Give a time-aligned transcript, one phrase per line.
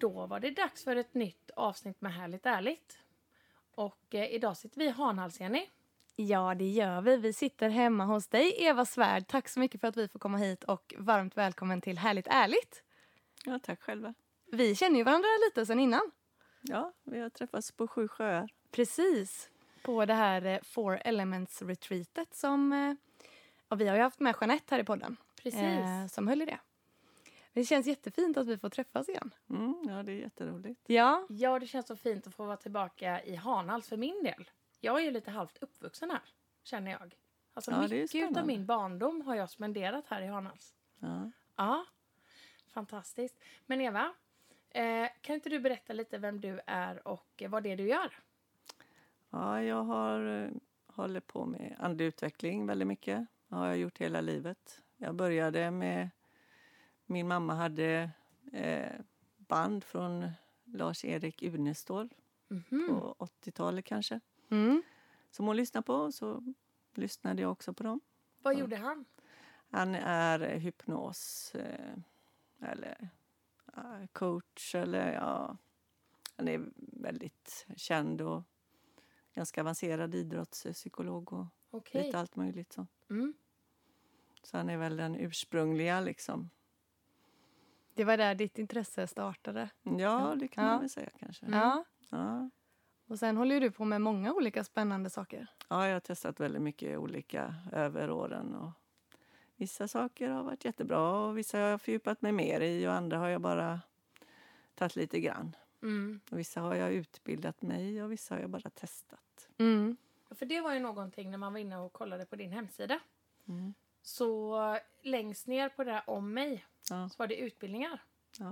[0.00, 2.98] Då var det dags för ett nytt avsnitt med Härligt Ärligt.
[3.74, 5.66] Och eh, idag sitter vi i Hanhals, Jenny.
[6.16, 7.16] Ja, det gör vi.
[7.16, 9.26] Vi sitter hemma hos dig, Eva Svärd.
[9.26, 12.82] Tack så mycket för att vi får komma hit och varmt välkommen till Härligt Ärligt.
[13.44, 14.14] Ja, tack själva.
[14.52, 16.10] Vi känner ju varandra lite sen innan.
[16.60, 18.48] Ja, vi har träffats på Sju sjöar.
[18.70, 19.50] Precis.
[19.82, 22.72] På det här eh, Four Elements-retreatet som...
[22.72, 25.16] eh, vi har ju haft med Jeanette här i podden.
[25.42, 25.60] Precis.
[25.62, 26.58] eh, som höll i det.
[27.52, 29.34] Det känns jättefint att vi får träffas igen.
[29.50, 30.80] Mm, ja, det är jätteroligt.
[30.86, 34.50] Ja, Ja, det känns så fint att få vara tillbaka i Hanhals för min del.
[34.80, 36.22] Jag är ju lite halvt uppvuxen här,
[36.62, 37.16] känner jag.
[37.54, 40.74] Alltså Ja, mycket av min barndom har jag spenderat här i Hanhals.
[40.98, 41.30] Ja.
[41.56, 41.84] Ja,
[42.68, 43.42] fantastiskt.
[43.66, 44.14] Men Eva,
[44.70, 48.18] eh, kan inte du berätta lite vem du är och vad det är du gör?
[49.30, 50.50] ja, jag har eh,
[50.86, 53.26] håller på med andlig utveckling väldigt mycket.
[53.48, 54.82] Det har jag gjort hela livet.
[54.96, 56.10] Jag började med...
[57.10, 58.10] Min mamma hade
[58.52, 59.00] eh,
[59.36, 60.30] band från
[60.64, 62.14] Lars-Erik Unestål
[62.88, 64.20] på 80-talet kanske.
[64.48, 64.82] mm.
[65.30, 66.54] Som hon lyssnade på, så
[66.94, 68.00] lyssnade jag också på dem.
[68.42, 69.04] Vad gjorde han?
[69.70, 71.94] Han är eh, hypnos eh,
[72.60, 73.08] eller
[73.74, 75.56] ja, coach eller ja,
[76.36, 78.42] han är väldigt känd och
[79.34, 82.04] ganska avancerad idrottspsykolog och Okej.
[82.04, 82.90] lite allt möjligt sånt.
[83.10, 83.34] Mm.
[84.42, 86.50] Så han är väl den ursprungliga liksom.
[88.00, 89.68] Det var där ditt intresse startade.
[89.82, 90.70] Ja, det kan Ja.
[90.70, 91.46] man väl säga kanske.
[91.50, 91.84] Ja.
[92.10, 92.50] Ja.
[93.08, 95.46] Och sen håller du på med många olika spännande saker.
[95.68, 98.70] ja, jag har testat väldigt mycket olika över åren och
[99.56, 103.18] vissa saker har varit jättebra och vissa har jag fördjupat mig mer i och andra
[103.18, 103.80] har jag bara
[104.74, 105.56] tagit lite grann.
[105.82, 106.20] Mm.
[106.30, 109.48] Och vissa har jag utbildat mig och vissa har jag bara testat.
[109.58, 109.96] Mm.
[110.30, 113.00] För det var ju någonting när man var inne och kollade på din hemsida.
[113.48, 113.74] Mm.
[114.02, 117.08] Så längst ner på det här om mig Ja.
[117.08, 118.02] så var det utbildningar.
[118.38, 118.44] Ja.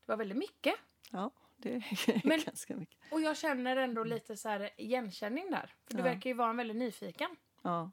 [0.00, 0.74] Det var väldigt mycket.
[1.10, 3.12] Ja, det är Men- ganska mycket.
[3.12, 5.74] Och jag känner ändå lite så här igenkänning där.
[5.86, 7.90] För du verkar ju vara en väldigt nyfiken Ja,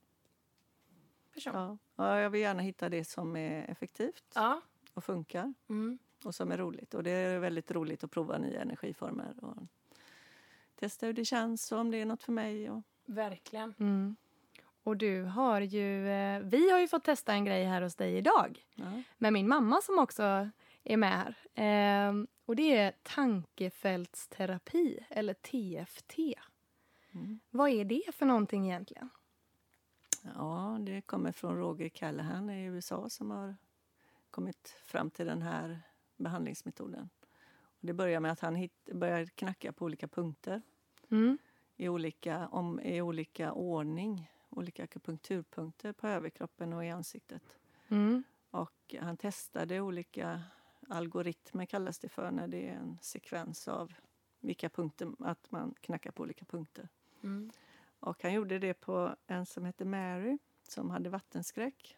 [1.34, 1.54] person.
[1.56, 1.78] ja.
[1.96, 4.62] ja, jag vill gärna hitta det som är effektivt Ja.
[4.94, 6.00] och funkar Mm.
[6.24, 6.94] och som är roligt.
[6.94, 9.58] Och det är väldigt roligt att prova nya energiformer och
[10.76, 12.70] testa hur det känns och om det är något för mig.
[12.70, 13.74] Och, Verkligen.
[13.80, 14.16] Mm.
[14.88, 16.10] Och du har ju...
[16.10, 18.66] Eh, vi har ju fått testa en grej här hos dig idag.
[18.76, 19.02] ja.
[19.18, 20.50] Med min mamma som också
[20.84, 21.36] är med här.
[21.56, 26.14] Ehm, och det är tankefältsterapi, eller TFT.
[27.12, 27.40] Mm.
[27.50, 29.10] Vad är det för någonting egentligen?
[30.36, 33.56] ja, det kommer från Roger Callahan i USA som har
[34.32, 35.82] kommit fram till den här
[36.18, 37.10] behandlingsmetoden.
[37.62, 40.62] Och det börjar med att han hit, börjar knacka på olika punkter.
[41.12, 41.38] Mm.
[41.76, 47.58] i olika, om, i olika ordning, olika akupunkturpunkter på överkroppen och i ansiktet.
[47.88, 48.24] Mm.
[48.52, 50.44] Och han testade olika
[50.90, 53.94] algoritmer, kallas det för, när det är en sekvens av
[54.40, 56.90] vilka punkter, att man knackar på olika punkter.
[57.24, 57.52] Mm.
[58.00, 61.98] Och han gjorde det på en som hette Mary, som hade vattenskräck.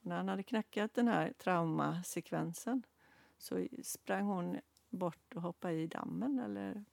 [0.00, 2.82] Och när han hade knackat den här traumasekvensen
[3.38, 6.84] så sprang hon bort och hoppade i dammen eller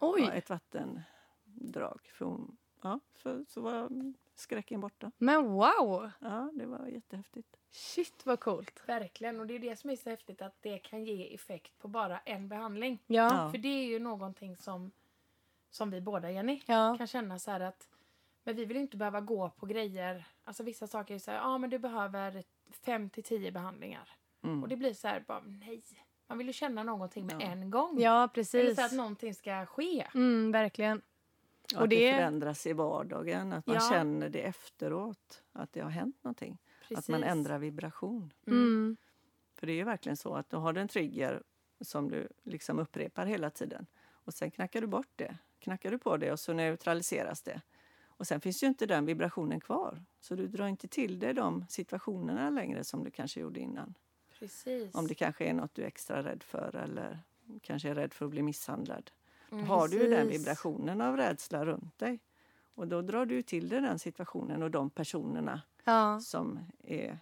[0.00, 2.00] ja, ett vattendrag.
[2.14, 3.88] För hon, ja, för, så var
[4.34, 5.10] skräcken borta.
[5.18, 6.10] Men wow!
[6.20, 7.56] Ja, det var jättehäftigt.
[7.70, 8.82] Shit, vad coolt.
[8.86, 9.40] Verkligen.
[9.40, 12.18] Och det är det som är så häftigt att det kan ge effekt på bara
[12.18, 12.98] en behandling.
[13.06, 13.36] Ja.
[13.44, 13.50] Ja.
[13.50, 14.90] För det är ju någonting som,
[15.70, 16.94] som vi båda, Jenny, Ja.
[16.98, 17.88] kan känna så här att
[18.46, 20.24] men vi vill inte behöva gå på grejer.
[20.44, 24.08] Alltså vissa saker är så här, ja men du behöver fem till tio behandlingar.
[24.42, 24.62] Mm.
[24.62, 25.82] Och det blir så här, bara nej.
[26.26, 27.46] Man vill ju känna någonting med Ja.
[27.46, 28.00] en gång.
[28.00, 28.76] Ja, Eller precis.
[28.76, 30.06] så att någonting ska ske.
[30.14, 31.02] Mm, verkligen.
[31.76, 33.88] Och att det, det- förändras i vardagen, att man Ja.
[33.90, 36.58] känner det efteråt, att det har hänt någonting.
[36.82, 37.32] Att man Precis.
[37.32, 38.32] ändrar vibration.
[38.46, 38.96] Mm.
[39.54, 41.42] För det är ju verkligen så att du har en trigger
[41.80, 43.86] som du liksom upprepar hela tiden.
[44.06, 45.38] Och sen knackar du bort det.
[45.58, 47.60] Knackar du på det och så neutraliseras det.
[48.06, 50.04] Och sen finns ju inte den vibrationen kvar.
[50.20, 53.94] Så du drar inte till dig de situationerna längre som du kanske gjorde innan.
[54.38, 54.94] Precis.
[54.94, 57.18] Om det kanske är något du är extra rädd för eller
[57.62, 59.10] kanske är rädd för att bli misshandlad.
[59.58, 62.20] Då har du ju den vibrationen av rädsla runt dig.
[62.74, 66.20] Och då drar du till dig den situationen och de personerna Ja.
[66.20, 67.18] som, är,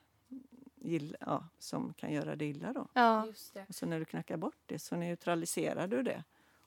[1.20, 2.72] ja, som kan göra det illa.
[2.72, 2.88] Då.
[2.92, 3.26] Ja.
[3.26, 3.64] Just det.
[3.68, 6.24] Och så när du knackar bort det så neutraliserar du det.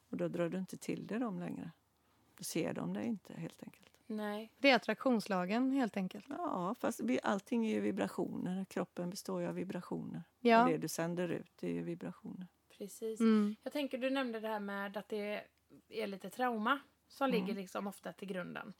[0.10, 1.72] Och då drar du inte till dig dem längre.
[2.38, 3.86] Då ser de dig inte helt enkelt.
[4.08, 4.52] Nej.
[4.58, 6.26] Det är attraktionslagen helt enkelt.
[6.30, 8.66] Ja, fast allting är ju vibrationer.
[8.66, 10.24] Kroppen består ju av vibrationer.
[10.40, 10.64] Ja.
[10.64, 12.48] Och det du sänder ut är ju vibrationer.
[12.78, 13.20] Precis.
[13.20, 13.56] Mm.
[13.64, 15.44] Jag tänker du nämnde det här med att det
[15.90, 17.40] är lite trauma som Mm.
[17.40, 18.74] ligger liksom ofta till grunden.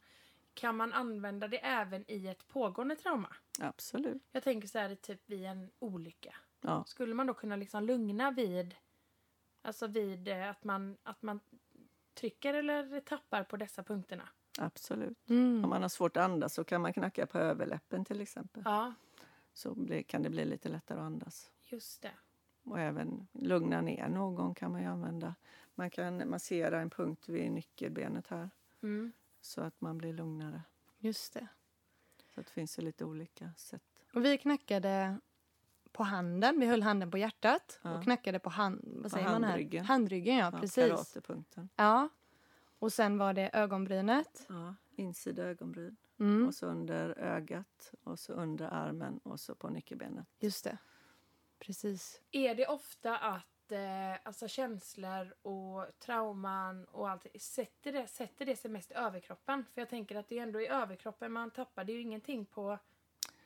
[0.54, 3.36] Kan man använda det även i ett pågående trauma?
[3.60, 4.22] Absolut.
[4.32, 6.34] Jag tänker så här typ vid en olycka.
[6.60, 8.74] Ja, Skulle man då kunna liksom lugna vid
[9.62, 11.40] alltså vid eh, att man, att man
[12.14, 14.28] trycker eller tappar på dessa punkterna?
[14.58, 15.28] absolut.
[15.28, 15.64] Mm.
[15.64, 18.62] Om man har svårt att andas så kan man knacka på överläppen till exempel.
[18.66, 18.94] Ja,
[19.52, 21.50] Så blir, kan det bli lite lättare att andas.
[21.60, 22.12] just det.
[22.66, 25.34] Och även lugna ner någon kan man ju använda.
[25.74, 28.50] Man kan massera en punkt vid nyckelbenet här
[28.82, 29.12] Mm.
[29.40, 30.62] så att man blir lugnare.
[30.98, 31.46] Just det.
[32.34, 33.82] Så det finns ju lite olika sätt.
[34.14, 35.18] Och vi knackade
[35.92, 36.60] på handen.
[36.60, 37.96] Vi höll handen på hjärtat Ja.
[37.98, 39.50] och knackade på hand, vad På säger man här?
[39.50, 39.84] handryggen.
[39.84, 40.84] Handryggen, ja, Ja, precis.
[40.90, 41.68] Karatepunkten.
[41.76, 42.08] Ja.
[42.78, 44.46] Och sen var det ögonbrynet.
[44.48, 45.96] Ja, insida ögonbryn.
[46.18, 46.46] Mm.
[46.46, 50.26] Och så under ögat och så under armen och så på nyckelbenet.
[50.38, 50.78] Just det.
[51.58, 52.20] Precis.
[52.30, 53.78] Är det ofta att eh,
[54.24, 59.64] alltså känslor och trauman och allt sätter det, sätter det sig mest i överkroppen?
[59.74, 61.84] För jag tänker att det är ändå i överkroppen man tappar.
[61.84, 62.78] Det är ju ingenting på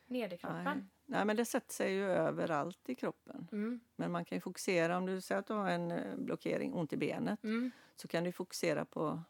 [0.05, 0.63] nederkroppen.
[0.63, 0.83] Nej.
[1.05, 3.47] Nej, men det sätter sig ju överallt i kroppen.
[3.51, 3.79] Mm.
[3.95, 6.93] Men man kan ju fokusera, om du säger att du har en eh, blockering, ont
[6.93, 7.71] i benet, Mm.
[7.95, 9.23] så kan du fokusera på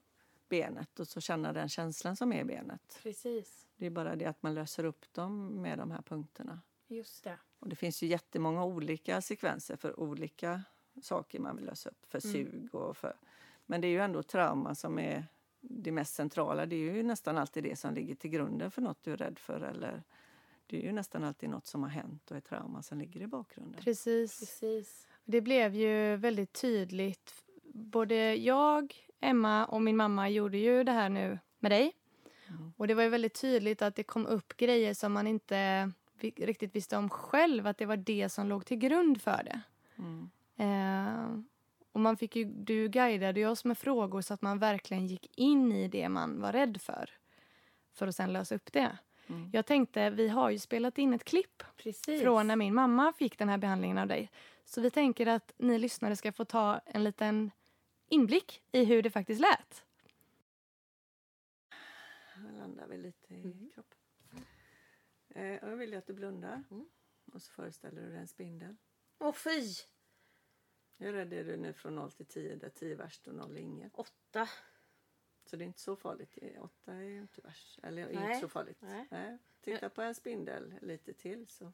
[0.49, 2.99] benet och så känna den känslan som är i benet.
[3.03, 3.67] Precis.
[3.75, 6.61] Det är bara det att man löser upp dem med de här punkterna.
[6.87, 7.37] Just det.
[7.61, 10.61] Och det finns ju jättemånga olika sekvenser för olika
[11.01, 12.05] saker man vill lösa upp.
[12.05, 12.33] För Mm.
[12.33, 13.15] sug och för...
[13.65, 15.27] Men det är ju ändå trauma som är
[15.61, 16.65] det mest centrala.
[16.65, 19.39] Det är ju nästan alltid det som ligger till grunden för något du är rädd
[19.39, 19.61] för.
[19.61, 20.03] Eller
[20.67, 23.27] det är ju nästan alltid något som har hänt och ett trauma som ligger i
[23.27, 23.81] bakgrunden.
[23.81, 24.39] Precis.
[24.39, 25.07] Precis.
[25.23, 27.33] Det blev ju väldigt tydligt.
[27.73, 31.91] Både jag, Emma och min mamma gjorde ju det här nu med dig.
[32.47, 32.73] Mm.
[32.77, 35.91] Och det var ju väldigt tydligt att det kom upp grejer som man inte
[36.23, 37.67] riktigt visste om själv.
[37.67, 39.61] Att det var det som låg till grund för det.
[39.97, 40.29] Mm.
[40.57, 41.39] Eh,
[41.91, 45.39] och man fick ju, du guidade ju oss med frågor så att man verkligen gick
[45.39, 47.09] in i det man var rädd för.
[47.93, 48.97] För att sen lösa upp det.
[49.27, 49.49] Mm.
[49.53, 52.21] Jag tänkte, vi har ju spelat in ett klipp Precis.
[52.21, 54.29] från när min mamma fick den här behandlingen av dig.
[54.65, 57.51] Så vi tänker att ni lyssnare ska få ta en liten
[58.09, 59.85] inblick i hur det faktiskt lät.
[62.37, 63.69] Nu landar vi lite i Mm.
[63.73, 63.97] kroppen.
[65.35, 66.63] Eh, jag vill att du blundar.
[66.71, 66.89] Mm.
[67.33, 68.75] Och så föreställer du dig en spindel.
[69.19, 69.73] Åh fy!
[70.97, 73.51] Hur rädd är du nu från 0 till 10 där 10 är värst och 0
[73.57, 73.95] är inget?
[73.95, 74.49] Åtta.
[75.45, 76.37] Så det är inte så farligt.
[76.59, 77.79] 8 är inte värst.
[77.83, 78.27] Eller är Nej.
[78.27, 78.77] inte så farligt.
[79.09, 79.37] Nej.
[79.61, 81.71] Titta på en spindel lite till så.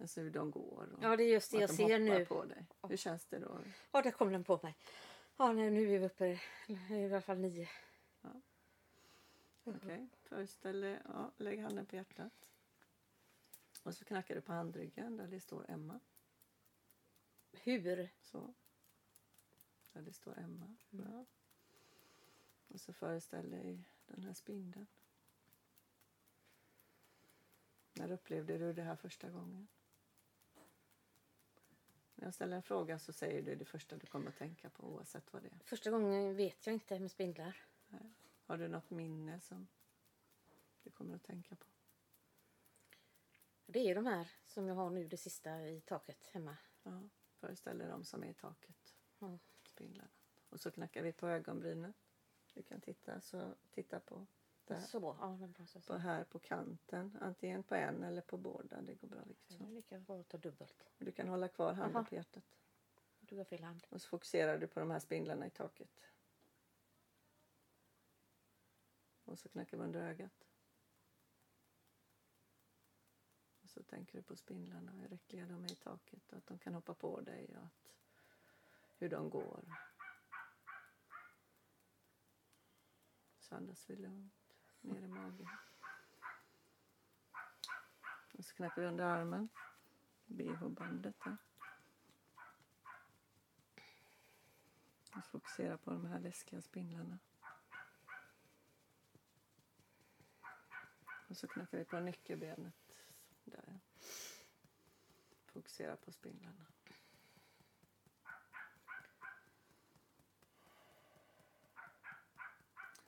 [0.00, 0.92] Alltså hur de går.
[0.92, 2.24] Och Ja, det är just det jag de ser nu.
[2.24, 2.66] på dig.
[2.88, 3.58] Hur känns det då?
[3.92, 4.76] Ja, där kom den på mig.
[5.36, 6.26] Ja, nej, nu är vi uppe
[6.88, 7.68] i alla fall nio.
[8.22, 8.40] Okej,
[9.64, 10.08] föreställ
[10.62, 12.48] dig, ja, lägg handen på hjärtat.
[13.82, 16.00] Och så knackar du på handryggen där det står Emma.
[17.52, 18.08] Hur?
[18.20, 18.54] Så.
[19.92, 20.76] Där det står Emma.
[20.90, 21.26] Bra.
[22.68, 24.86] Och så föreställ dig den här spindeln.
[27.92, 29.68] När upplevde du det här första gången?
[32.14, 34.82] När jag ställer en fråga så säger du det första du kommer att tänka på
[34.82, 35.58] oavsett vad det är.
[35.64, 37.66] Första gången vet jag inte med spindlar.
[38.46, 39.66] Har du något minne som
[40.86, 41.66] du kommer att tänka på?
[43.66, 46.56] Det är de här som jag har nu, det sista i taket hemma.
[46.82, 48.94] Ja, föreställ dig de som är i taket.
[49.18, 49.38] Ja.
[49.68, 50.10] Spindlarna.
[50.48, 51.94] Och så knackar vi på ögonbrynen.
[52.54, 54.26] Du kan titta, så titta på,
[54.64, 55.66] där, Så, ja, är bra.
[55.66, 55.96] Så, på så.
[55.96, 57.18] här på kanten.
[57.20, 58.80] Antingen på en eller på båda.
[58.82, 59.74] Det går bra vilket Det är som.
[59.74, 60.86] lika bra att ta dubbelt.
[60.98, 62.04] Du kan hålla kvar handen Jaha.
[62.04, 62.56] på hjärtat.
[63.26, 63.86] Tog jag fel hand.
[63.90, 66.00] Och så fokuserar du på de här spindlarna i taket.
[69.24, 70.46] Och så knackar vi under ögat.
[73.62, 76.58] Och så tänker du på spindlarna, hur äckliga de är i taket och att de
[76.58, 77.92] kan hoppa på dig och att,
[78.98, 79.64] hur de går.
[83.38, 85.48] Så andas vi lugnt ner i magen.
[88.38, 89.48] Och så knäpper vi under armen,
[90.26, 91.36] bh-bandet där.
[95.16, 97.18] Och fokusera på de här läskiga spindlarna.
[101.28, 102.85] Och så knackar vi på nyckelbenet.
[103.46, 103.78] Där ja.
[105.46, 106.66] Fokusera på spindlarna.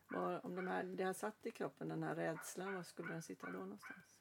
[0.08, 3.22] Var, om de här, det här satt i kroppen, den här rädslan, var skulle den
[3.22, 4.16] sitta då någonstans?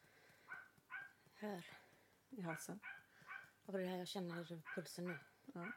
[1.34, 1.66] Här.
[2.30, 2.80] I halsen?
[3.66, 5.20] Ja, det här jag känner pulsen nu.
[5.54, 5.72] Ja.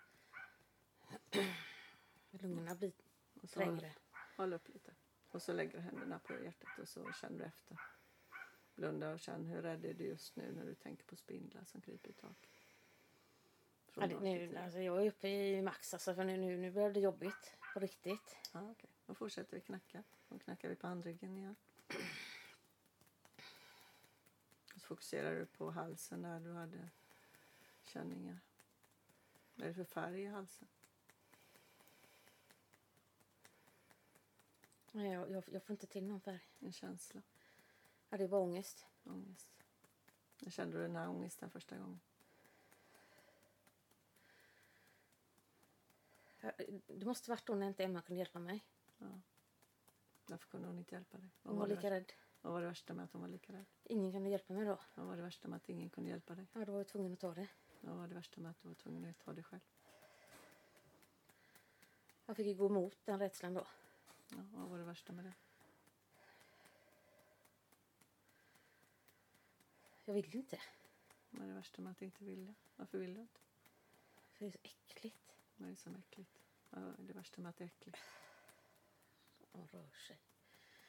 [2.31, 2.93] Lungorna blir
[3.49, 3.95] trängre.
[4.37, 4.95] Håll, håll upp lite.
[5.31, 7.79] Och så lägger du händerna på hjärtat och så känner du efter.
[8.81, 11.81] Blunda och känn hur rädd är du just nu när du tänker på spindlar som
[11.81, 12.13] kryper i?
[12.13, 12.35] Från
[13.95, 16.91] Ja, det, nu, alltså, jag är uppe i max alltså, för nu, nu, nu börjar
[16.91, 17.57] det jobbigt.
[17.75, 18.37] På riktigt.
[18.53, 18.91] Ja, okej.
[19.07, 20.03] Då fortsätter vi knacka.
[20.29, 21.57] Då knackar vi på handryggen igen.
[24.75, 26.89] Och så fokuserar du på halsen där du hade
[27.85, 28.41] känningar.
[29.55, 30.69] Vad är det för färg i halsen?
[34.93, 36.49] Nej, Jag, jag, jag får inte till någon färg.
[36.59, 37.23] En känsla,
[38.11, 38.87] Ja, det bara ångest.
[39.05, 39.51] ångest.
[40.41, 42.01] När kände du den här ångesten första gången?
[46.41, 46.53] Ja,
[46.87, 48.65] Det måste varit då när inte Emma kunde hjälpa mig.
[50.27, 51.31] Varför kunde hon inte hjälpa dig?
[51.43, 52.13] Vad Hon var det lika rädd.
[52.41, 53.67] Vad var det värsta med att hon var lika rädd?
[53.85, 54.79] Ingen kunde hjälpa mig då.
[54.95, 56.47] Vad var det värsta med att ingen kunde hjälpa dig?
[56.53, 57.49] Ja, då var jag tvungen att ta det.
[57.81, 59.61] Vad var det värsta med att du var tvungen att ta det själv?
[62.27, 63.67] Jag fick ju gå emot den rädslan då.
[64.29, 65.35] Ja, vad var det värsta med det?
[70.11, 70.61] Jag ville inte.
[71.31, 72.55] Vad är det värsta med att inte ville?
[72.77, 73.41] Varför vill du inte?
[74.33, 75.37] För det är så äckligt.
[75.57, 76.39] Vad är det som är äckligt?
[76.71, 77.99] Vad är det värsta med att det är äckligt?
[79.53, 80.21] De rör sig.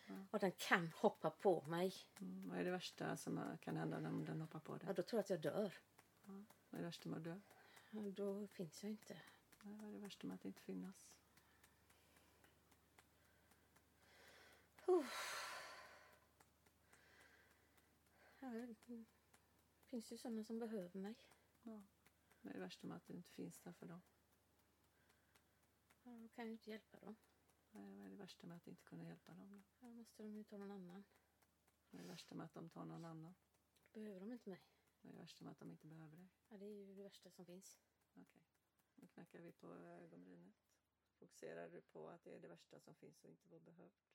[0.07, 0.25] Ja.
[0.31, 1.93] Och den kan hoppa på mig.
[2.19, 4.95] Mm, vad är det värsta som kan hända när den hoppar på Ja, dig?
[4.95, 5.73] då tror jag att jag dör.
[6.25, 6.37] Vad
[6.71, 7.39] är det värsta med att dö?
[7.91, 9.21] Ja, då finns jag inte.
[9.61, 11.07] Nej, Vad är det värsta med att inte finnas?
[14.85, 15.03] Ja,
[18.57, 19.05] det
[19.85, 21.15] finns ju sådana som behöver mig.
[21.61, 24.01] Vad är det värsta med att du inte finns där för dem?
[26.03, 27.15] Ja, då kan jag inte hjälpa dem.
[27.71, 29.49] Är vad är det värsta med att inte kunna hjälpa dem?
[29.51, 29.87] Då?
[29.87, 31.03] Då måste de ju ta någon annan.
[31.89, 33.35] Vad är det värsta med att de tar någon annan?
[33.91, 34.61] Då behöver de inte mig.
[35.01, 36.29] Vad är det värsta med att de inte behöver dig?
[36.49, 37.79] Ja, det är ju det värsta som finns.
[38.15, 38.41] Okej.
[38.95, 40.55] Nu knackar vi på ögonbrynet.
[41.19, 44.11] Fokuserar du på att det är det värsta som finns och inte var behövt?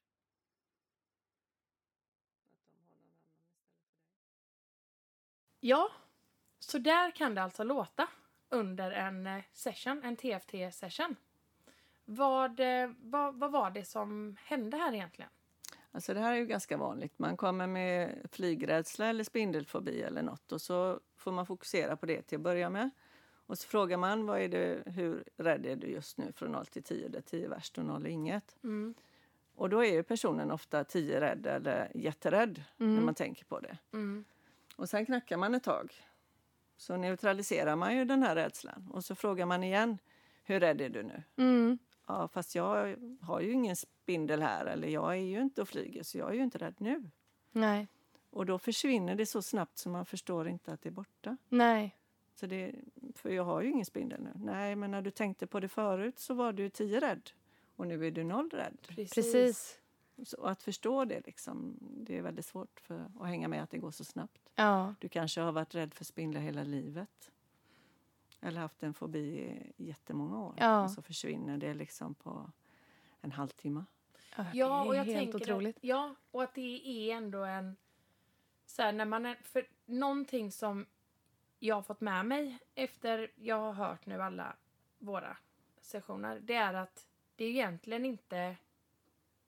[2.34, 3.66] Att de har någon annan istället för dig?
[5.66, 5.90] Ja,
[6.58, 8.08] så där kan det alltså låta
[8.48, 11.16] under en eh, session, en TFT-session.
[12.04, 15.30] Vad, eh, vad, vad var det som hände här egentligen?
[15.92, 17.18] Alltså det här är ju ganska vanligt.
[17.18, 22.22] Man kommer med flygrädsla eller spindelfobi eller något och så får man fokusera på det
[22.22, 22.90] till att börja med.
[23.46, 26.66] Och så frågar man vad är det, hur rädd är du just nu från 0
[26.66, 28.56] till 10 där 10 är värst och 0 är inget.
[28.64, 28.94] Mm.
[29.54, 33.04] Och då är ju personen ofta 10 rädd eller jätterädd när Mm.
[33.04, 33.78] man tänker på det.
[33.92, 34.24] Mm.
[34.76, 35.94] Och sen knackar man ett tag.
[36.76, 38.90] Så neutraliserar man ju den här rädslan.
[38.92, 39.98] Och så frågar man igen,
[40.42, 41.22] hur rädd är du nu?
[41.36, 41.78] Mm.
[42.06, 46.02] Ja, fast jag har ju ingen spindel här eller jag är ju inte och flyger
[46.02, 47.10] så jag är ju inte rädd nu.
[47.52, 47.88] Nej.
[48.30, 51.36] Och då försvinner det så snabbt så man förstår inte att det är borta.
[51.48, 51.96] Nej.
[52.34, 52.74] Så det,
[53.14, 54.32] för jag har ju ingen spindel nu.
[54.34, 57.30] Nej, men när du tänkte på det förut så var du tio rädd.
[57.76, 58.78] Och nu är du noll rädd.
[58.88, 59.80] Precis.
[60.24, 63.78] Så att förstå det liksom, det är väldigt svårt för att hänga med att det
[63.78, 64.45] går så snabbt.
[64.56, 64.94] Ja.
[64.98, 67.30] Du kanske har varit rädd för spindlar hela livet.
[68.40, 69.18] Eller haft en fobi
[69.76, 70.54] i jättemånga år.
[70.58, 70.84] Ja.
[70.84, 72.50] Och så försvinner det liksom på
[73.20, 73.84] en halvtimme.
[74.36, 75.76] Ja, Ja, och jag helt tänker otroligt.
[75.76, 77.76] Att, ja, och att det är ändå en...
[78.66, 80.86] Så här, när man är, för någonting som
[81.58, 84.56] jag har fått med mig efter jag har hört nu alla
[84.98, 85.36] våra
[85.80, 88.56] sessioner, det är att det är egentligen inte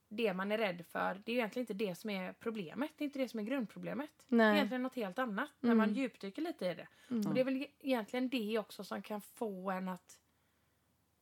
[0.08, 1.22] det man är rädd för.
[1.24, 2.90] Det är egentligen inte det som är problemet.
[2.96, 4.10] Det är inte det som är grundproblemet.
[4.28, 4.54] Det är Nej.
[4.56, 5.78] egentligen något helt annat när Mm.
[5.78, 6.88] man djupdyker lite i det.
[7.10, 7.26] Mm.
[7.28, 10.20] Och det är väl egentligen det också som kan få en att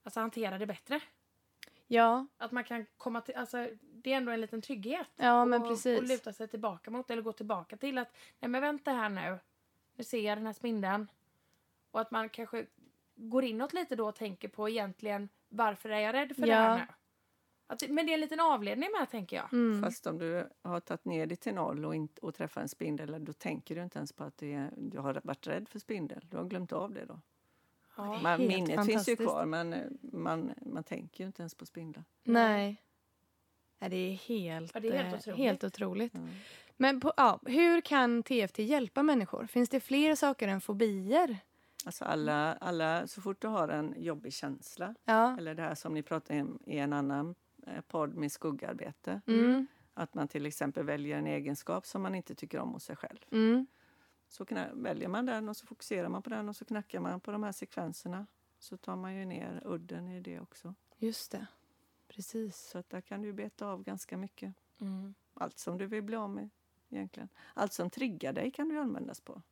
[0.02, 1.00] alltså, hantera det bättre.
[1.88, 5.06] Ja, Att man kan komma till, alltså det är ändå en liten trygghet.
[5.16, 5.98] ja men och, precis.
[6.00, 9.38] och luta sig tillbaka mot eller gå tillbaka till att nej men vänta här nu.
[9.94, 11.10] Nu ser jag den här spindeln.
[11.90, 12.66] Och att man kanske
[13.14, 16.54] går inåt lite då och tänker på egentligen varför är jag rädd för det Ja.
[16.58, 16.86] här nu?
[17.66, 19.52] Att, men det är en liten avledning med tänker jag.
[19.52, 19.82] Mm.
[19.82, 23.24] Fast om du har tagit ner det till noll och, inte, och träffar en spindel,
[23.24, 26.26] då tänker du inte ens på att det är, du har varit rädd för spindel.
[26.30, 27.20] Du har glömt av det då.
[27.96, 28.18] Ja.
[28.22, 32.04] Man, minnet finns ju kvar men eh, man, man tänker ju inte ens på spindlar.
[32.24, 32.82] Nej.
[33.78, 35.38] Nej, det är helt, Ja, det är helt eh, otroligt.
[35.38, 36.14] helt otroligt.
[36.14, 36.28] Mm.
[36.76, 39.46] Men på, ja, hur kan TFT hjälpa människor?
[39.46, 41.38] Finns det fler saker än fobier?
[41.84, 45.36] Alltså alla, alla, så fort du har en jobbig känsla, Ja.
[45.38, 47.34] eller det här som ni pratade om i en annan
[47.88, 49.66] podd med skuggarbete, Mm.
[49.94, 53.18] att man till exempel väljer en egenskap som man inte tycker om hos sig själv.
[53.30, 53.66] Mm.
[54.28, 57.32] Så väljer man den och så fokuserar man på den och så knackar man på
[57.32, 58.26] de här sekvenserna.
[58.58, 60.74] Så tar man ju ner udden i det också.
[60.98, 61.46] Just det.
[62.08, 62.56] Precis.
[62.56, 64.54] Så att där kan du beta av ganska mycket.
[64.80, 65.14] Mm.
[65.34, 66.50] Allt som du vill bli av med
[66.90, 67.28] egentligen.
[67.54, 69.42] Allt som triggar dig kan du användas på.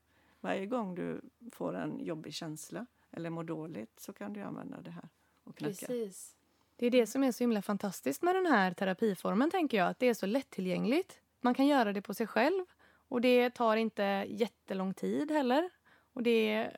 [0.40, 1.20] Varje gång du
[1.52, 5.08] får en jobbig känsla eller mår dåligt så kan du använda det här
[5.44, 5.86] och knacka.
[5.86, 6.36] Precis.
[6.76, 9.88] Det är det som är så himla fantastiskt med den här terapiformen, tänker jag.
[9.88, 11.20] Att det är så lättillgängligt.
[11.40, 12.64] Man kan göra det på sig själv
[13.08, 15.70] och det tar inte jättelång tid heller.
[16.12, 16.70] Och det,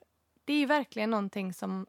[0.45, 1.87] det är verkligen någonting som,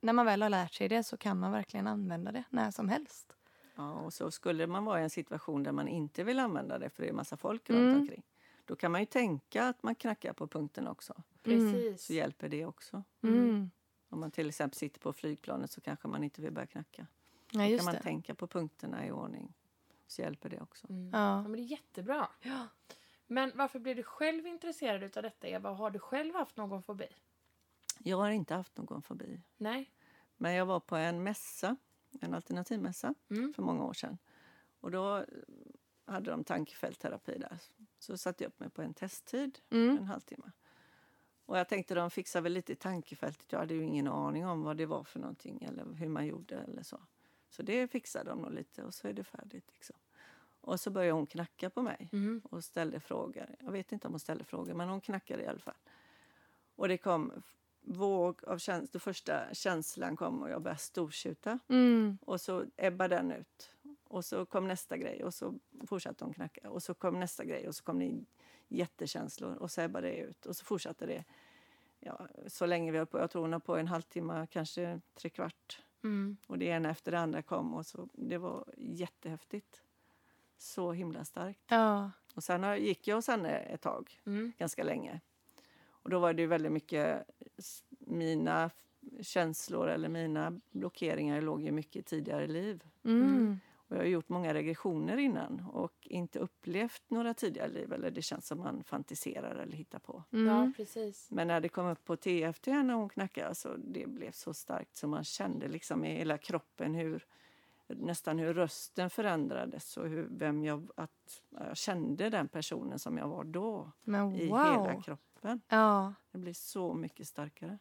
[0.00, 2.88] när man väl har lärt sig det så kan man verkligen använda det när som
[2.88, 3.36] helst.
[3.76, 6.90] Ja, och så skulle man vara i en situation där man inte vill använda det
[6.90, 7.82] för det är massa folk Mm.
[7.82, 8.22] runt omkring.
[8.64, 11.22] Då kan man ju tänka att man knackar på punkten också.
[11.42, 12.04] Precis.
[12.06, 13.02] Så hjälper det också.
[13.22, 13.70] Mm.
[14.08, 17.06] Om man till exempel sitter på flygplanet så kanske man inte vill börja knacka.
[17.54, 18.02] Ja, Då just kan man det.
[18.02, 19.54] tänka på punkterna i ordning.
[20.06, 20.86] Så hjälper det också.
[20.90, 21.10] Mm.
[21.12, 21.18] Ja.
[21.18, 21.42] Ja.
[21.42, 22.28] men det är jättebra.
[22.40, 22.66] Ja.
[23.26, 25.70] Men varför blev du själv intresserad utav detta, Eva?
[25.70, 27.06] Har du själv haft någon fobi?
[27.98, 29.40] Jag har inte haft någon fobi.
[29.56, 29.90] Nej?
[30.36, 31.76] Men jag var på en mässa,
[32.20, 33.54] en alternativmässa, Mm.
[33.54, 34.18] för många år sedan.
[34.80, 35.24] Och då eh,
[36.04, 37.58] hade de tankefältterapi där.
[37.98, 39.98] Så satte jag upp mig på en testtid, Mm.
[39.98, 40.50] en halvtimme.
[41.46, 43.52] Och jag tänkte de fixar väl lite i tankefältet.
[43.52, 46.58] Jag hade ju ingen aning om vad det var för någonting eller hur man gjorde
[46.58, 47.00] eller så.
[47.52, 49.70] Så det fixade de nog lite och så är det färdigt.
[49.74, 49.96] Liksom.
[50.60, 52.42] Och så började hon knacka på mig Mm.
[52.44, 53.46] och ställde frågor.
[53.60, 55.74] Jag vet inte om hon ställde frågor, men hon knackade i alla fall.
[56.76, 57.32] Och det kom
[57.80, 58.88] våg av känslor.
[58.92, 61.58] Den första känslan kom och jag började stortjuta.
[61.68, 62.18] Mm.
[62.20, 63.72] Och så ebbade den ut.
[64.04, 66.70] Och så kom nästa grej och så fortsatte hon knacka.
[66.70, 68.24] Och så kom nästa grej och så kom det
[68.68, 70.46] jättekänslor och så ebbade det ut.
[70.46, 71.24] Och så fortsatte det.
[72.00, 73.18] Ja, så länge vi höll på.
[73.18, 75.82] Jag tror hon har på en halvtimme, kanske tre kvart.
[76.04, 76.36] Mm.
[76.46, 79.82] Och det ena efter det andra kom och så det var jättehäftigt.
[80.58, 81.60] Så himla starkt.
[81.68, 82.10] Ja.
[82.34, 84.52] Och sen gick jag hos henne ett tag, Mm.
[84.58, 85.20] ganska länge.
[85.84, 87.22] Och då var det väldigt mycket
[87.98, 88.70] mina
[89.20, 92.84] känslor eller mina blockeringar låg ju mycket i tidigare liv.
[93.04, 93.60] Mm.
[93.92, 97.92] Och jag har gjort många regressioner innan och inte upplevt några tidigare liv.
[97.92, 100.24] Eller det känns som man fantiserar eller hittar på.
[100.32, 100.46] Mm.
[100.46, 101.30] Ja, precis.
[101.30, 104.96] Men när det kom upp på TFT när hon knackade, alltså, det blev så starkt
[104.96, 107.26] så man kände liksom i hela kroppen hur
[107.88, 113.28] nästan hur rösten förändrades och hur, vem jag, att jag kände den personen som jag
[113.28, 114.58] var då Men i wow.
[114.58, 115.60] hela kroppen.
[115.68, 116.14] Ja.
[116.30, 117.78] Det blev så mycket starkare.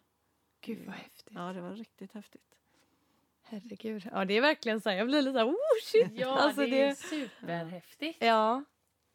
[0.62, 1.34] Gud vad häftigt.
[1.36, 2.51] Ja, det var riktigt häftigt.
[3.52, 4.10] Herregud.
[4.12, 4.98] Ja, det är verkligen så här.
[4.98, 6.12] Jag blir lite så här, oh shit.
[6.16, 8.18] Ja, Alltså, det är det- superhäftigt.
[8.24, 8.64] Ja,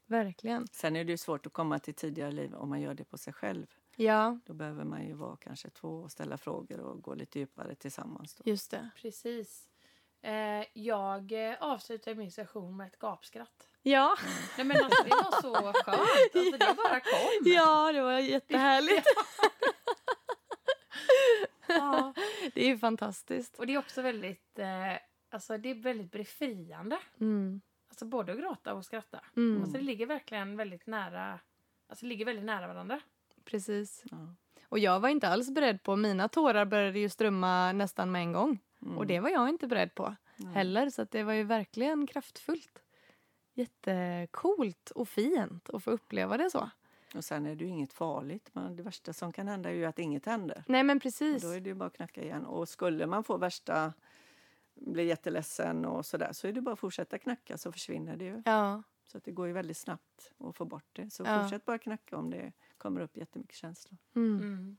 [0.06, 0.66] verkligen.
[0.72, 3.18] Sen är det ju svårt att komma till tidigare liv om man gör det på
[3.18, 3.66] sig själv.
[3.96, 7.74] Ja, Då behöver man ju vara kanske två och ställa frågor och gå lite djupare
[7.74, 8.34] tillsammans.
[8.34, 8.42] Då.
[8.50, 8.88] just det.
[8.96, 9.68] Precis.
[10.22, 13.68] Eh, jag eh, avslutade min session med ett gapskratt.
[13.82, 14.16] Ja,
[14.56, 16.36] Nej men alltså det var så skönt.
[16.36, 17.52] Alltså det bara kom.
[17.52, 19.06] ja det var jättehärligt.
[21.68, 22.14] Ja.
[22.54, 23.58] Det är ju fantastiskt.
[23.58, 24.98] Och det är också väldigt, eh,
[25.30, 26.98] alltså det är väldigt befriande.
[27.20, 27.60] Mm.
[27.88, 29.20] Alltså både att gråta och skratta.
[29.36, 29.62] Mm.
[29.62, 31.40] Alltså det ligger verkligen väldigt nära,
[31.88, 33.00] alltså det ligger väldigt nära varandra.
[33.44, 34.04] Precis.
[34.10, 34.34] Ja.
[34.68, 38.32] Och jag var inte alls beredd på, mina tårar började ju strömma nästan med en
[38.32, 38.58] gång.
[38.82, 38.98] Mm.
[38.98, 40.54] Och det var jag inte beredd på Nej.
[40.54, 40.90] heller.
[40.90, 42.82] Så att det var ju verkligen kraftfullt.
[43.54, 46.70] Jättekult och fint att få uppleva det så.
[47.14, 48.50] Och sen är det ju inget farligt.
[48.52, 50.64] Men det värsta som kan hända är ju att inget händer.
[50.68, 51.42] Nej men Och precis.
[51.42, 52.46] då är det ju bara att knacka igen.
[52.46, 53.92] Och skulle man få värsta,
[54.74, 58.42] bli jätteledsen och sådär så är det bara att fortsätta knacka så försvinner det ju.
[58.44, 61.10] Ja, Så att det går ju väldigt snabbt att få bort det.
[61.10, 61.42] Så Ja.
[61.42, 63.98] fortsätt bara knacka om det kommer upp jättemycket känslor.
[64.16, 64.40] mm.
[64.40, 64.76] Mm.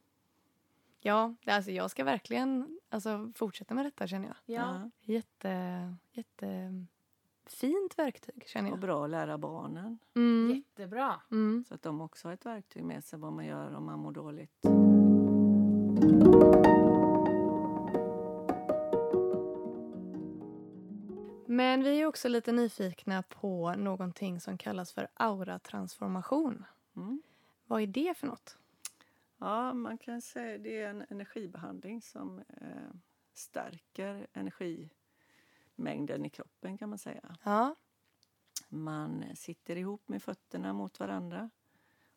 [0.99, 4.37] ja alltså jag ska verkligen alltså, fortsätta med detta känner jag.
[4.55, 4.89] Ja.
[5.01, 6.73] Jätte, jätte
[7.49, 8.81] fint verktyg känner Och jag.
[8.81, 10.55] bra att lära barnen Mm.
[10.55, 11.21] Jättebra.
[11.31, 11.63] Mm.
[11.67, 14.11] så att de också har ett verktyg med sig vad man gör om man mår
[14.11, 14.65] dåligt.
[21.45, 26.65] Men vi är också lite nyfikna på någonting som kallas för auratransformation.
[26.95, 27.21] Mm.
[27.65, 28.57] Vad är det för något?
[29.37, 32.91] Ja, man kan säga det är en energibehandling som eh,
[33.33, 34.27] stärker
[35.77, 37.37] energimängden i kroppen kan man säga.
[37.43, 37.75] Ja.
[38.69, 41.49] Man sitter ihop med fötterna mot varandra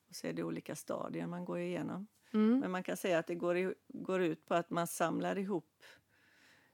[0.08, 2.06] och så är det olika stadier man går igenom.
[2.32, 2.58] Mm.
[2.60, 5.82] Men man kan säga att det går, i, går ut på att man samlar ihop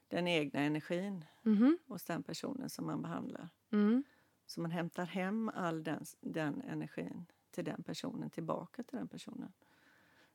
[0.07, 1.77] den egna energin Mhm.
[1.87, 3.49] hos den personen som man behandlar.
[3.71, 4.03] Mm.
[4.45, 9.53] Så man hämtar hem all den, den energin till den personen, tillbaka till den personen.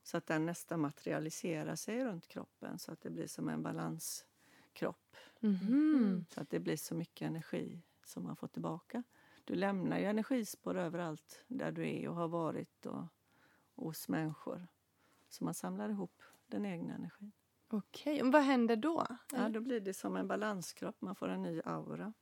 [0.02, 3.62] Så att den nästan materialiserar sig runt kroppen så att det blir som en
[4.72, 5.16] balanskropp.
[5.40, 6.24] Mhm.
[6.28, 9.02] Så att det blir så mycket energi som man får tillbaka.
[9.44, 13.04] Du lämnar ju energispår överallt där du är och har varit och,
[13.74, 14.68] och hos människor.
[15.28, 17.32] Så man samlar ihop den egna energin.
[17.68, 19.06] Okej, och vad händer då?
[19.32, 21.00] Ja, då blir det som en balanskropp.
[21.00, 22.12] Man får en ny aura.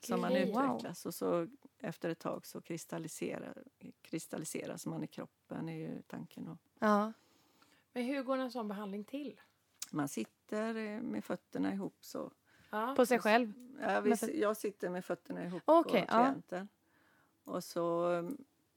[0.00, 1.06] som man utvecklas.
[1.06, 1.48] Och så
[1.78, 3.64] efter ett tag så kristalliserar,
[4.02, 6.48] kristalliseras man i kroppen, är ju tanken.
[6.48, 7.12] Och Ja.
[7.92, 9.40] Men hur går en sån behandling till?
[9.92, 12.32] Man sitter eh, med fötterna ihop så.
[12.70, 12.94] Ja.
[12.96, 13.52] På sig själv?
[13.80, 16.24] Ja, vi, jag sitter med fötterna ihop Okej, på ja.
[16.24, 16.68] klienten.
[17.44, 18.08] Och så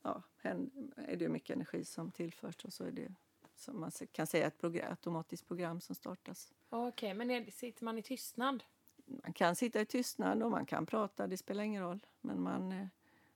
[0.01, 3.13] ja, hän- är det mycket energi som tillförs och så är det
[3.55, 6.53] som man kan säga ett program, automatiskt program som startas.
[6.69, 8.63] Okej, men är, sitter man i tystnad?
[9.05, 12.05] Man kan sitta i tystnad och man kan prata, det spelar ingen roll.
[12.21, 12.87] Men man eh,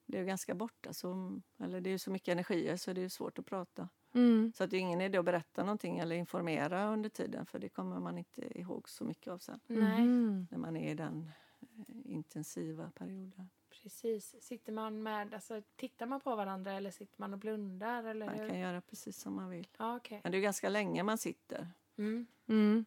[0.06, 0.94] blir ju ganska borta.
[0.94, 3.89] Så, eller det är så mycket energier så det är svårt att prata.
[4.13, 4.54] Mm.
[4.56, 7.69] Så att det är ingen idé att berätta någonting eller informera under tiden för det
[7.69, 9.60] kommer man inte ihåg så mycket av sen.
[9.67, 10.48] Nej, Mhm.
[10.52, 13.50] När man är i den eh, intensiva perioden.
[13.69, 14.36] precis.
[14.43, 18.39] Sitter man med, alltså tittar man på varandra eller sitter man och blundar eller Man
[18.39, 18.50] hur?
[18.50, 19.67] kan göra precis som man vill.
[19.78, 20.19] Ja, okej.
[20.24, 21.67] Men det är ganska länge man sitter.
[21.98, 22.28] Mm.
[22.48, 22.86] Mm.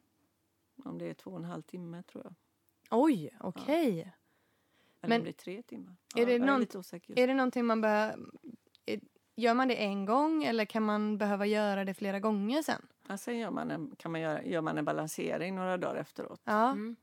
[0.84, 2.34] Om det är två och en halv timme tror jag.
[2.90, 4.00] Oj, okej.
[5.00, 5.96] Eller Men om det är tre timmar.
[6.16, 8.18] är det jag är någon- just Är det någonting man behöver...
[9.34, 12.86] Gör man det en gång eller kan man behöva göra det flera gånger sen?
[13.08, 16.40] Ja, sen gör man, en, kan man göra, gör man en balansering några dagar efteråt.
[16.44, 16.96] Ja, Mm.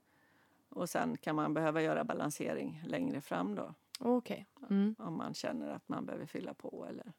[0.69, 3.73] Och sen kan man behöva göra balansering längre fram då.
[3.99, 4.47] okej.
[4.69, 4.95] Mm.
[4.99, 7.13] Om man känner att man behöver fylla på eller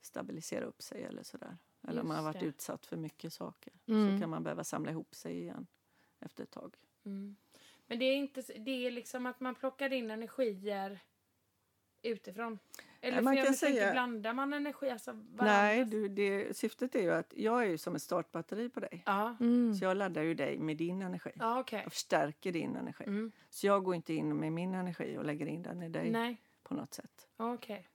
[0.00, 1.58] stabilisera upp sig eller sådär.
[1.88, 2.46] Eller om man har varit det.
[2.46, 3.72] utsatt för mycket saker.
[3.86, 4.14] Mm.
[4.16, 5.66] Så kan man behöva samla ihop sig igen
[6.20, 6.74] efter ett tag.
[7.04, 7.36] Mm.
[7.86, 11.00] Men det är inte det är liksom att man plockar in energier
[12.02, 12.58] utifrån.
[13.02, 14.90] Eller man för jag kan tänker, säga- blandar man energi?
[14.90, 15.12] Alltså?
[15.38, 19.02] Nej, du, det, syftet är ju att jag är ju som ett startbatteri på dig.
[19.06, 19.74] Ja, Mm.
[19.74, 21.30] Så jag laddar ju dig med din energi.
[21.34, 21.80] ja okej.
[21.84, 23.04] Jag förstärker din energi.
[23.04, 23.32] Mm.
[23.50, 26.42] Så jag går inte in med min energi och lägger in den i dig Nej,
[26.62, 27.28] på något sätt.
[27.36, 27.88] okej.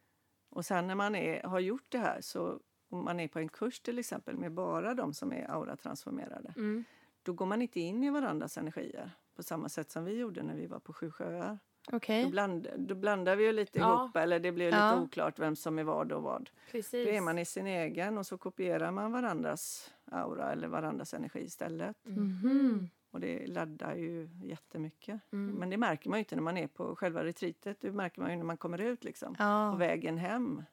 [0.50, 3.50] Och sen när man är, har gjort det här, så om man är på en
[3.50, 6.84] kurs till exempel med bara de som är auratransformerade, Mm.
[7.24, 10.56] då går man inte in i varandras energier på samma sätt som vi gjorde när
[10.56, 11.60] vi var på Sju sjöar.
[11.91, 12.24] Okej.
[12.24, 13.95] Då, bland, då blandar vi ju lite Ja.
[14.04, 15.02] ihop, eller det blir lite Ja.
[15.02, 16.50] oklart vem som är vad och vad.
[16.71, 17.06] Precis.
[17.08, 21.39] Då är man i sin egen och så kopierar man varandras aura eller varandras energi
[21.39, 21.98] istället.
[22.04, 22.89] Mhm.
[23.12, 25.21] Och det laddar ju jättemycket.
[25.32, 25.56] Mm.
[25.56, 27.82] Men det märker man ju inte när man är på själva retreatet.
[27.82, 29.36] Det märker man ju när man kommer ut liksom.
[29.36, 29.76] På Ja.
[29.76, 30.63] vägen hem.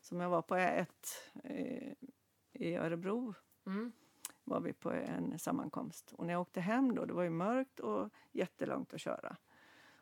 [0.00, 1.06] Som jag var på ett
[1.44, 1.92] eh,
[2.52, 3.34] i Örebro
[3.66, 3.92] Mm.
[4.44, 6.12] var vi på en sammankomst.
[6.16, 9.36] Och när jag åkte hem då, det var ju mörkt och jättelångt att köra.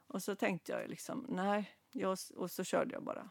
[0.09, 3.31] Och så tänkte jag liksom, nej, jag, och så körde jag bara.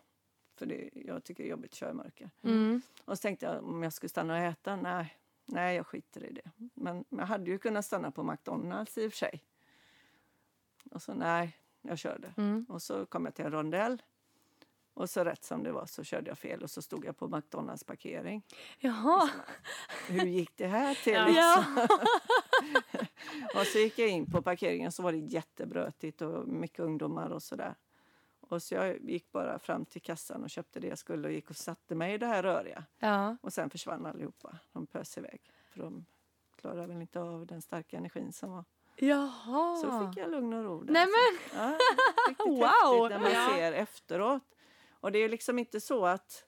[0.55, 2.29] För det, jag tycker det är jobbigt att köra i mörker.
[2.43, 2.81] Mm.
[3.05, 6.33] Och så tänkte jag om jag skulle stanna och äta, nej, nej jag skiter i
[6.33, 6.51] det.
[6.73, 9.43] Men jag hade ju kunnat stanna på McDonalds i och för sig.
[10.91, 12.33] Och så nej, jag körde.
[12.37, 12.65] Mm.
[12.69, 14.01] Och så kom jag till en rondell.
[14.93, 17.27] Och så rätt som det var så körde jag fel och så stod jag på
[17.27, 18.43] McDonalds parkering.
[18.79, 19.29] Jaha.
[20.07, 21.13] Hur gick det här till?
[21.13, 21.27] Ja.
[21.27, 21.87] liksom?
[23.55, 27.43] och så gick jag in på parkeringen så var det jättebrötigt och mycket ungdomar och
[27.43, 27.75] sådär.
[28.39, 31.49] Och så jag gick bara fram till kassan och köpte det jag skulle och gick
[31.49, 32.83] och satte mig i det här röriga.
[32.99, 33.37] Ja.
[33.41, 34.57] Och sen försvann allihopa.
[34.73, 35.41] De pös iväg.
[35.71, 36.05] För de
[36.55, 38.63] klarar väl inte av den starka energin som var.
[38.95, 39.75] Jaha.
[39.75, 40.83] Så fick jag lugn och ro.
[40.83, 40.93] där.
[40.93, 41.77] Nej Så- Ja,
[42.45, 43.09] Wow!
[43.09, 44.43] när man ser efteråt.
[44.91, 46.45] Och det är liksom inte så att,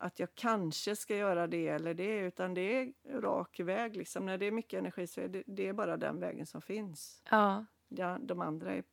[0.00, 3.96] att jag kanske ska göra det eller det, utan det är rak väg.
[3.96, 4.26] Liksom.
[4.26, 7.22] När det är mycket energi så är det, det är bara den vägen som finns.
[7.30, 7.64] Ja.
[7.88, 8.84] Ja, de andra är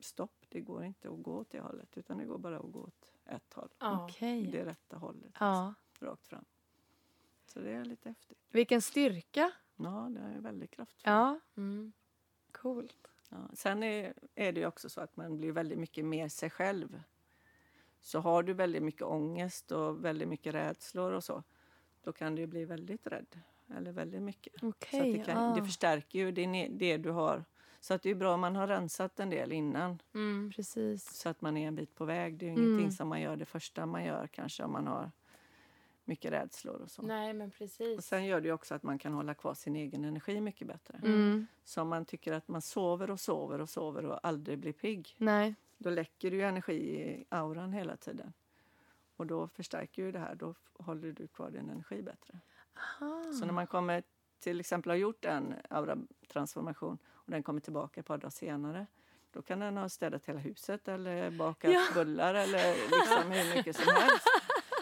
[0.00, 0.46] stopp.
[0.48, 3.12] Det går inte att gå åt det hållet, utan det går bara att gå åt
[3.26, 3.68] ett håll.
[3.78, 4.04] Ja.
[4.04, 4.46] Okej.
[4.46, 5.74] Det rätta hållet, Ja.
[5.88, 6.44] liksom, rakt fram.
[7.46, 8.38] Så det är lite häftigt.
[8.50, 9.52] Vilken styrka.
[9.76, 11.06] Ja, det är väldigt kraftfullt.
[11.06, 11.40] Ja.
[11.56, 11.92] Mm.
[12.52, 13.08] Coolt.
[13.28, 13.36] Ja.
[13.54, 17.02] Sen är, är det ju också så att man blir väldigt mycket mer sig själv.
[18.00, 21.42] Så har du väldigt mycket ångest och väldigt mycket rädslor och så,
[22.02, 23.40] då kan du bli väldigt rädd.
[23.76, 24.62] Eller väldigt mycket.
[24.62, 25.00] Okej.
[25.00, 25.64] så det, kan, det ja.
[25.64, 27.44] förstärker ju det, det du har.
[27.80, 30.02] Så att det är bra om man har rensat en del innan.
[30.14, 30.52] Mm.
[30.98, 32.38] Så att man är en bit på väg.
[32.38, 32.66] Det är ju Mm.
[32.68, 35.10] ingenting som man gör det första man gör kanske om man har
[36.04, 37.02] mycket rädslor och så.
[37.02, 37.98] Nej, men precis.
[37.98, 40.66] Och sen gör det ju också att man kan hålla kvar sin egen energi mycket
[40.66, 41.00] bättre.
[41.04, 41.46] Mm.
[41.64, 45.14] Så om man tycker att man sover och sover och sover och aldrig blir pigg,
[45.18, 45.54] Nej.
[45.82, 48.32] Då läcker ju energi i auran hela tiden.
[49.16, 52.38] Och då förstärker ju det här, då håller du kvar din energi bättre.
[52.76, 53.32] Aha.
[53.32, 54.02] Så när man kommer
[54.38, 58.86] till exempel har gjort en auratransformation och den kommer tillbaka ett par dagar senare,
[59.32, 61.86] då kan den ha städat hela huset eller bakat Ja.
[61.94, 64.26] bullar eller liksom hur mycket som helst.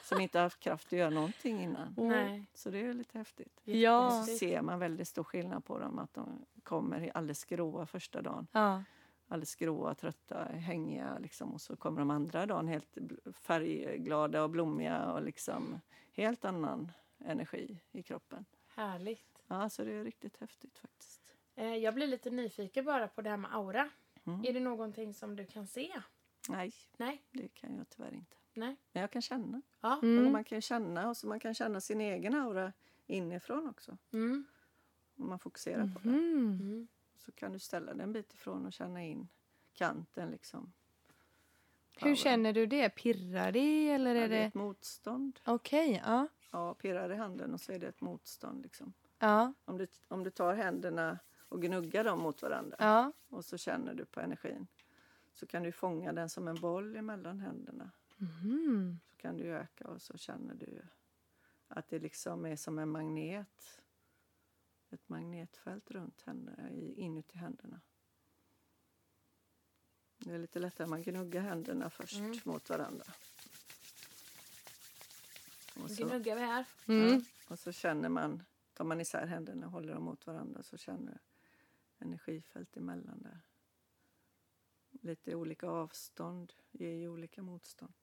[0.03, 1.95] Som inte haft kraft att göra någonting innan.
[1.99, 2.47] Nej.
[2.55, 3.61] Så det är lite häftigt.
[3.65, 4.11] Ja.
[4.11, 4.39] Så Jättehäftigt.
[4.39, 8.83] ser man väldigt stor skillnad på dem, att de kommer alldeles gråa första dagen Ja.
[9.29, 11.19] Alldeles gråa, trötta, hängiga.
[11.19, 11.53] Liksom.
[11.53, 12.97] Och så kommer de andra dagen helt
[13.33, 15.81] färgglada och blommiga och liksom
[16.13, 18.45] helt annan energi i kroppen.
[18.69, 19.43] Härligt.
[19.47, 21.35] Ja, så det är riktigt häftigt faktiskt.
[21.55, 23.91] Eh, jag blir lite nyfiken bara på det här med aura.
[24.27, 24.45] Mm.
[24.45, 26.03] Är det någonting som du kan se?
[26.49, 27.23] Nej, Nej?
[27.31, 28.37] det kan jag tyvärr inte.
[28.55, 28.77] Nej?
[28.93, 29.63] Men jag kan känna.
[29.81, 29.97] Ja?
[29.97, 30.33] Och Mm.
[30.33, 32.73] man kan känna och så man kan känna sin egen aura
[33.07, 33.99] inifrån också.
[34.13, 34.45] Mm.
[35.17, 36.09] Om man fokuserar på det.
[37.29, 37.35] Mm.
[37.35, 37.35] Mm.
[37.35, 39.29] Så kan du ställa dig en bit ifrån och känna in
[39.75, 40.73] kanten liksom.
[42.01, 42.89] Hur känner du det?
[42.91, 45.41] Pirrar det eller Ja, är det är ett motstånd.
[45.45, 46.29] Okej, ja.
[46.51, 48.93] Ja, pirrar i handen och så är det ett motstånd liksom.
[49.19, 53.13] Ja, Om du, om du tar händerna och gnuggar dem mot varandra ja.
[53.29, 54.67] och så känner du på energin
[55.33, 57.91] så kan du fånga den som en boll emellan händerna.
[58.17, 58.99] Mhm.
[59.11, 60.83] Så kan du öka och så känner du
[61.69, 63.81] att det liksom är som en magnet.
[64.91, 66.25] Ett magnetfält runt
[66.71, 67.81] i- inuti händerna.
[70.19, 72.39] Det är lite lättare, man gnuggar händerna först Mm.
[72.45, 73.05] mot varandra.
[75.83, 76.67] Och så, Gnuggar vi här?
[76.87, 77.09] Mm.
[77.13, 80.77] ja, och så känner man, tar man isär händerna och håller dem mot varandra så
[80.77, 81.19] känner du
[82.05, 83.41] energifält emellan där.
[84.91, 87.95] Lite olika avstånd ger ju olika motstånd.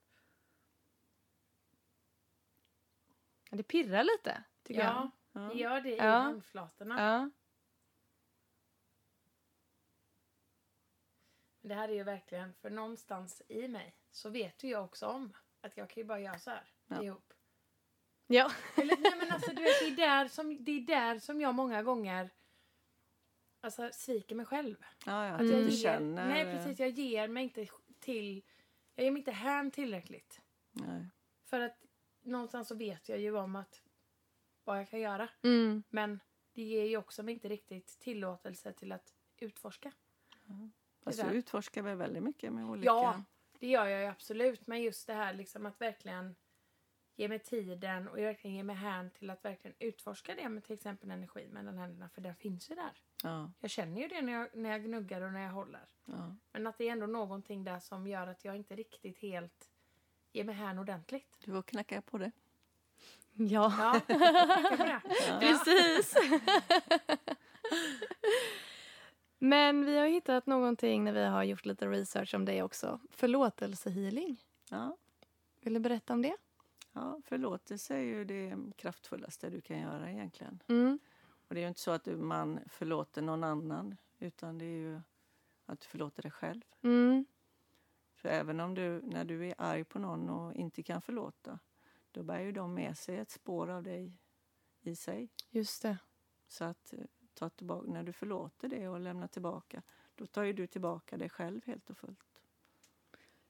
[3.49, 5.81] Det pirrar lite, tycker Ja, Ja.
[5.81, 6.03] det i Ja.
[6.03, 7.01] handflatorna.
[7.01, 7.29] Ja.
[11.61, 15.07] Men det här är ju verkligen, för någonstans i mig så vet ju jag också
[15.07, 17.03] om att jag kan ju bara göra så här Ja.
[17.03, 17.33] ihop.
[18.27, 18.51] Ja.
[18.75, 21.55] Eller, nej men alltså du vet, det är där som, det är där som jag
[21.55, 22.29] många gånger
[23.61, 24.85] alltså, sviker mig själv.
[25.05, 26.27] Ja, ja, att du jag inte känner...
[26.27, 27.67] Nej precis, jag ger mig inte
[27.99, 28.43] till,
[28.95, 30.41] jag ger mig inte hän tillräckligt.
[30.71, 31.09] Nej.
[31.43, 31.85] För att
[32.21, 33.81] någonstans så vet jag ju om att
[34.65, 35.29] vad jag kan göra.
[35.43, 35.83] Mm.
[35.89, 36.19] Men
[36.53, 39.91] det ger ju också mig inte riktigt tillåtelse till att utforska.
[41.03, 42.85] Fast Det du utforskar väl väldigt mycket med olika...
[42.85, 43.23] Ja,
[43.59, 44.67] det gör jag ju absolut.
[44.67, 46.35] Men just det här liksom att verkligen
[47.15, 50.73] ge mig tiden och verkligen ge mig hän till att verkligen utforska det med till
[50.73, 52.09] exempel energi mellan händerna.
[52.09, 52.91] För den finns ju där.
[53.23, 55.85] Ja, Jag känner ju det när jag, när jag gnuggar och när jag håller.
[56.05, 56.35] ja.
[56.51, 59.71] Men att det är ändå någonting där som gör att jag inte riktigt helt
[60.31, 61.35] ger mig hän ordentligt.
[61.45, 62.31] Du får knacka på det.
[63.37, 66.15] Ja, Ja, precis.
[69.37, 72.99] Men vi har hittat någonting när vi har gjort lite research om det också.
[73.11, 74.43] Förlåtelsehealing.
[74.69, 74.97] Ja.
[75.61, 76.35] Vill du berätta om det?
[76.95, 80.63] ja, förlåtelse är ju det kraftfullaste du kan göra egentligen.
[80.67, 80.99] Mm.
[81.47, 84.77] Och det är ju inte så att du, man förlåter någon annan utan det är
[84.77, 85.01] ju
[85.65, 86.61] att du förlåter dig själv.
[86.81, 87.25] Mm.
[88.15, 91.59] För även om du, när du är arg på någon och inte kan förlåta
[92.15, 94.13] då bär ju de med sig ett spår av dig
[94.81, 95.29] i sig.
[95.49, 95.97] Just det.
[96.47, 96.99] Så att eh,
[97.33, 99.81] ta tillbaka, när du förlåter det och lämnar tillbaka
[100.15, 102.41] då tar ju du tillbaka dig själv helt och fullt.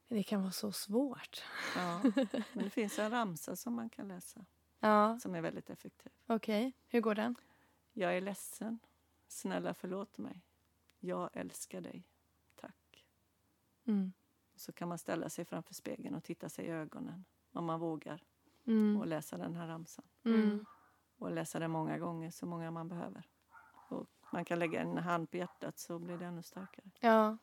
[0.07, 1.43] Det kan vara så svårt.
[1.75, 2.01] Ja,
[2.53, 4.45] men det finns en ramsa som man kan läsa
[4.79, 6.11] Ja, som är väldigt effektiv.
[6.25, 6.73] okej.
[6.87, 7.35] Hur går den?
[7.93, 8.79] Jag är ledsen.
[9.27, 10.41] Snälla förlåt mig.
[10.99, 12.03] Jag älskar dig.
[12.55, 13.05] Tack.
[13.85, 14.13] Mm.
[14.55, 18.23] Så kan man ställa sig framför spegeln och titta sig i ögonen om man vågar
[18.67, 18.97] Mm.
[18.97, 20.05] och läsa den här ramsan.
[20.25, 20.65] Mm.
[21.17, 23.23] Och läsa den många gånger, så många man behöver.
[23.89, 26.85] Och man kan lägga en hand på hjärtat så blir det ännu starkare.
[26.99, 27.37] Ja.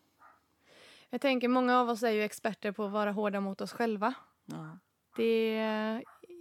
[1.11, 4.15] Jag tänker, många av oss är ju experter på att vara hårda mot oss själva.
[4.45, 4.79] Ja,
[5.17, 5.59] Det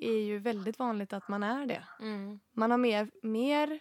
[0.01, 1.83] är ju väldigt vanligt att man är det.
[1.99, 2.39] Mm.
[2.51, 3.79] Man har mer, mer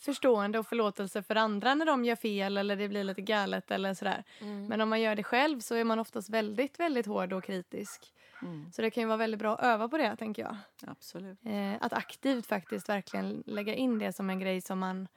[0.00, 3.94] förstående och förlåtelse för andra när de gör fel eller det blir lite galet eller
[3.94, 4.24] sådär.
[4.40, 4.66] Mm.
[4.66, 8.12] Men om man gör det själv så är man oftast väldigt, väldigt hård och kritisk.
[8.42, 10.56] Mm, Så det kan ju vara väldigt bra att öva på det, tänker jag.
[10.86, 11.38] absolut.
[11.44, 15.08] Eh, att aktivt faktiskt verkligen lägga in det som en grej som man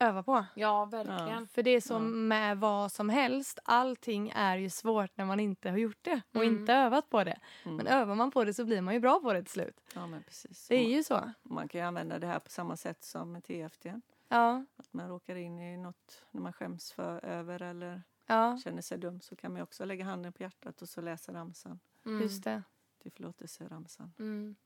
[0.00, 0.44] övar på.
[0.54, 1.48] Ja, verkligen.
[1.48, 2.08] För det är som Ja.
[2.08, 3.58] med vad som helst.
[3.64, 6.58] Allting är ju svårt när man inte har gjort det och Mm.
[6.60, 7.38] inte övat på det.
[7.64, 7.76] Mm.
[7.76, 9.80] Men övar man på det så blir man ju bra på det till slut.
[9.94, 10.68] Ja, men precis.
[10.68, 11.32] Det är ju så.
[11.42, 13.86] Man kan ju använda det här på samma sätt som med TFT.
[14.28, 18.82] Ja, Att man råkar in i något när man skäms för, över eller ja känner
[18.82, 22.22] sig dum så kan man också lägga handen på hjärtat och så läsa ramsan Mm.
[22.22, 22.62] just det.
[22.98, 24.12] till förlåtelseramsan.
[24.18, 24.56] Mm.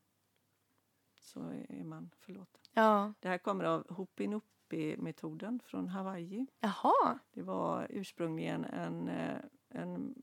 [1.15, 2.61] Så är man förlåten.
[2.73, 3.13] Ja.
[3.21, 6.47] Det här kommer av Hopi-Nopi-metoden från Hawaii.
[6.61, 7.19] Jaha.
[7.33, 10.23] Det var ursprungligen en, eh, en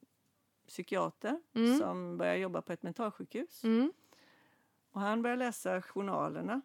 [0.67, 1.79] psykiater Mm.
[1.79, 3.63] som började jobba på ett mentalsjukhus.
[3.63, 3.93] Mm.
[4.91, 6.61] Och han började läsa journalerna.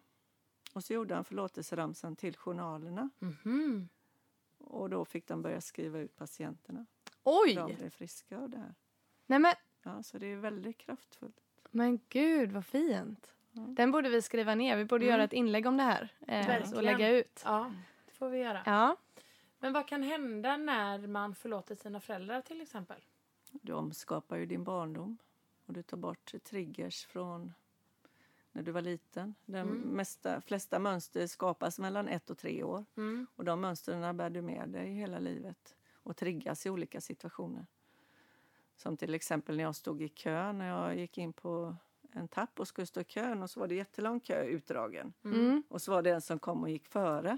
[0.73, 3.09] Och så gjorde han förlåtelseramsan till journalerna.
[3.19, 3.89] Mhm.
[4.57, 6.85] Och då fick de börja skriva ut patienterna.
[7.23, 7.55] Oj!
[7.55, 8.75] De blev friska av det här.
[9.25, 9.53] Nej men,
[9.85, 11.41] Ja, så det är väldigt kraftfullt.
[11.71, 13.33] men gud vad fint.
[13.51, 13.61] Ja.
[13.61, 14.77] Den borde vi skriva ner.
[14.77, 15.13] Vi borde Mm.
[15.13, 16.13] göra ett inlägg om det här.
[16.27, 17.41] Eh, och lägga ut.
[17.45, 17.71] Ja,
[18.05, 18.61] det får vi göra.
[18.65, 18.97] Ja.
[19.59, 23.01] Men vad kan hända när man förlåter sina föräldrar till exempel?
[23.51, 25.17] Du omskapar ju din barndom
[25.65, 27.53] och du tar bort triggers från
[28.51, 29.35] när du var liten.
[29.45, 29.77] De Mm.
[29.77, 32.85] mesta, flesta mönster skapas mellan ett och tre år.
[32.97, 33.27] Mm.
[33.35, 37.65] Och de mönstren bär du med dig hela livet och triggas i olika situationer.
[38.75, 41.75] Som till exempel när jag stod i kö när jag gick in på
[42.11, 45.13] en tapp och skulle stå i kön och så var det jättelång kö utdragen.
[45.23, 45.63] Mm.
[45.69, 47.37] Och så var det en som kom och gick före.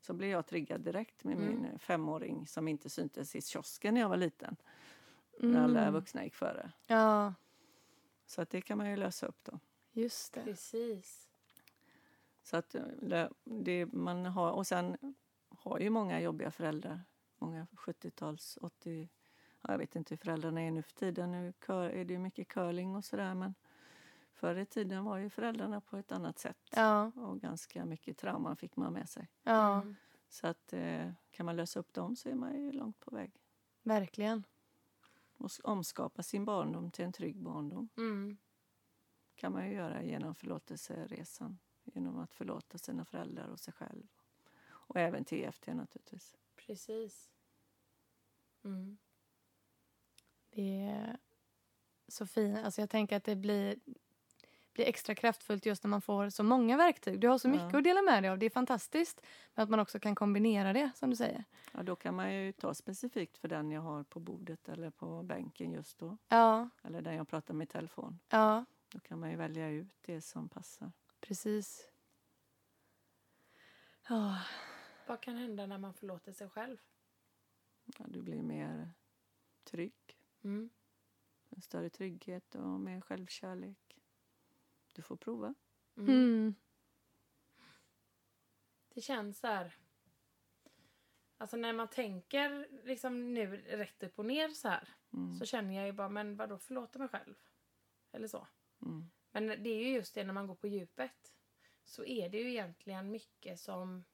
[0.00, 1.78] Så blev jag triggad direkt med min Mm.
[1.78, 4.56] femåring som inte syntes i kiosken när jag var liten.
[5.40, 5.92] När alla Mm.
[5.94, 6.72] vuxna gick före.
[6.86, 7.34] Ja,
[8.26, 9.58] Så att det kan man ju lösa upp då.
[9.92, 10.42] just det.
[10.44, 11.28] Precis.
[12.42, 15.14] Så att eh, det, det man har, och sen
[15.48, 17.00] har ju många jobbiga föräldrar.
[17.38, 19.08] Många 70-tals, 80...
[19.66, 21.30] Ja, jag vet inte hur föräldrarna är nu för tiden.
[21.32, 23.34] Nu är det ju mycket curling och sådär.
[23.34, 23.54] Men
[24.32, 26.58] förr i tiden var ju föräldrarna på ett annat sätt.
[26.70, 29.28] Ja, Och ganska mycket trauman fick man med sig.
[29.42, 29.94] ja Mm.
[30.28, 33.32] Så att eh, kan man lösa upp dem så är man ju långt på väg.
[33.82, 34.44] verkligen.
[35.36, 38.36] Och omskapa sin barndom till en trygg barndom Mm.
[39.34, 41.58] kan man ju göra genom förlåtelseresan.
[41.84, 44.06] Genom att förlåta sina föräldrar och sig själv.
[44.68, 46.36] Och även TFT naturligtvis.
[46.56, 47.30] Precis.
[48.64, 48.98] Mm.
[50.56, 51.16] Det är
[52.08, 52.58] så fint.
[52.64, 53.76] Alltså jag tänker att det blir,
[54.72, 57.20] blir extra kraftfullt just när man får så många verktyg.
[57.20, 57.78] Du har så mycket Ja.
[57.78, 58.38] att dela med dig av.
[58.38, 59.20] Det är fantastiskt.
[59.54, 61.44] Men att man också kan kombinera det, som du säger.
[61.72, 65.22] Ja, då kan man ju ta specifikt för den jag har på bordet eller på
[65.22, 66.16] bänken just då.
[66.28, 68.18] Ja, Eller den jag pratar med i telefon.
[68.28, 70.92] ja, Då kan man ju välja ut det som passar.
[71.20, 71.88] precis.
[74.08, 74.38] Ja,
[75.06, 76.76] Vad kan hända när man förlåter sig själv?
[77.98, 78.90] Ja, du blir mer
[79.64, 79.94] trygg.
[80.46, 80.70] Mm.
[81.50, 83.98] En större trygghet och mer självkärlek.
[84.92, 85.54] Du får prova.
[85.96, 86.10] Mm.
[86.10, 86.54] mm.
[88.94, 89.78] Det känns så här...
[91.38, 94.88] Alltså när man tänker liksom nu rätt upp och ner så här.
[95.12, 95.34] Mm.
[95.34, 97.34] Så känner jag ju bara, men vadå förlåta mig själv?
[98.12, 98.46] Eller så.
[98.82, 99.10] Mm.
[99.30, 101.34] Men det är ju just det när man går på djupet.
[101.84, 104.04] Så är det ju egentligen mycket som...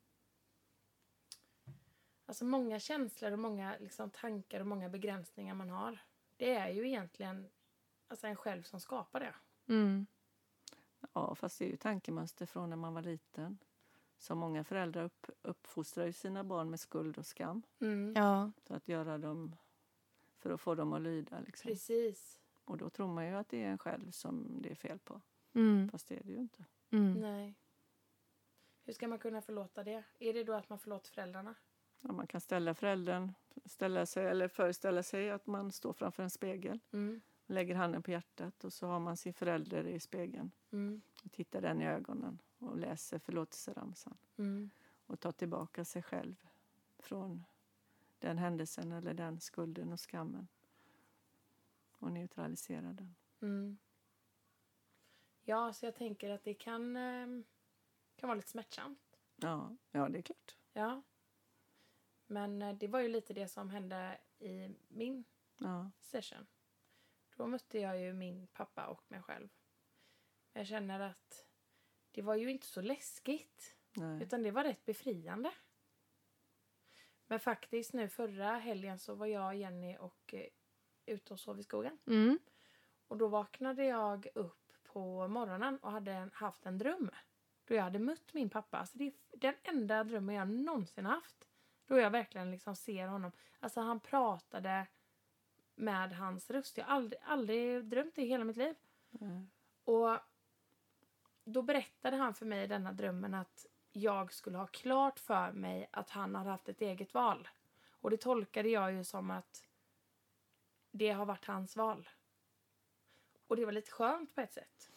[2.27, 5.99] Alltså många känslor och många liksom, tankar och många begränsningar man har.
[6.42, 7.50] Det är ju egentligen
[8.09, 9.35] alltså en själv som skapar det.
[9.72, 10.07] Mm.
[11.12, 13.59] Ja, fast det är ju tankemönster från när man var liten.
[14.18, 17.62] Så många föräldrar upp, uppfostrar ju sina barn med skuld och skam.
[17.81, 18.12] Mm.
[18.16, 19.57] Ja, För att göra dem,
[20.38, 21.40] för att få dem att lyda.
[21.40, 21.68] Liksom.
[21.68, 22.40] Precis.
[22.64, 25.20] Och då tror man ju att det är en själv som det är fel på.
[25.55, 25.88] mm.
[25.88, 26.64] Fast det är det ju inte.
[26.90, 27.20] Mm.
[27.20, 27.55] Nej.
[28.85, 30.05] Hur ska man kunna förlåta det?
[30.18, 31.55] Är det då att man förlåter föräldrarna?
[32.03, 33.33] Ja, man kan ställa föräldern,
[33.65, 36.81] ställa sig, eller föreställa sig att man står framför en spegel.
[36.93, 37.21] Mm.
[37.47, 40.51] Lägger handen på hjärtat och så har man sin förälder i spegeln.
[40.71, 41.03] Mm.
[41.25, 44.17] Och tittar den i ögonen och läser förlåtelseramsan.
[44.37, 44.71] Mm.
[45.07, 46.35] Och tar tillbaka sig själv
[46.99, 47.45] från
[48.19, 50.49] den händelsen eller den skulden och skammen.
[51.99, 53.15] Och neutraliserar den.
[53.41, 53.79] Mm.
[55.45, 57.27] Ja, så jag tänker att det kan, eh,
[58.17, 59.19] kan vara lite smärtsamt.
[59.37, 60.57] Ja, ja det är klart.
[60.73, 61.03] Ja.
[62.33, 65.25] Men eh, det var ju lite det som hände i min
[65.59, 66.47] Ja, session.
[67.37, 69.49] Då mötte jag ju min pappa och mig själv.
[70.53, 71.47] Jag känner att
[72.11, 73.77] det var ju inte så läskigt.
[73.97, 74.23] nej.
[74.23, 75.53] Utan det var rätt befriande.
[77.27, 80.47] Men faktiskt nu förra helgen så var jag, Jenny och eh,
[81.07, 81.99] ute och sov i skogen.
[82.07, 82.38] Mm.
[83.09, 87.11] Och då vaknade jag upp på morgonen och hade en- haft en dröm.
[87.64, 88.79] Då jag hade mött min pappa.
[88.79, 91.49] Alltså det är den enda drömmen jag någonsin haft.
[91.92, 93.33] Då jag verkligen liksom ser honom.
[93.61, 94.87] Alltså han pratade
[95.74, 96.78] med hans röst.
[96.78, 98.74] Jag har aldrig, aldrig drömt det i hela mitt liv.
[99.11, 99.46] nej.
[99.85, 100.18] Och
[101.44, 105.88] då berättade han för mig i denna drömmen att jag skulle ha klart för mig
[105.92, 107.48] att han hade haft ett eget val.
[107.90, 109.68] Och det tolkade jag ju som att
[110.90, 112.09] det har varit hans val.
[113.46, 114.90] Och det var lite skönt på ett sätt.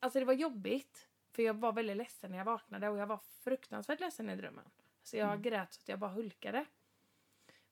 [0.00, 1.08] Alltså det var jobbigt.
[1.30, 4.70] För jag var väldigt ledsen när jag vaknade och jag var fruktansvärt ledsen i drömmen.
[5.02, 5.42] Så jag Mm.
[5.42, 6.64] grät så att jag bara hulkade.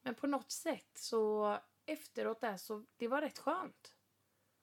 [0.02, 3.94] Men på något sätt så efteråt där så det var rätt skönt.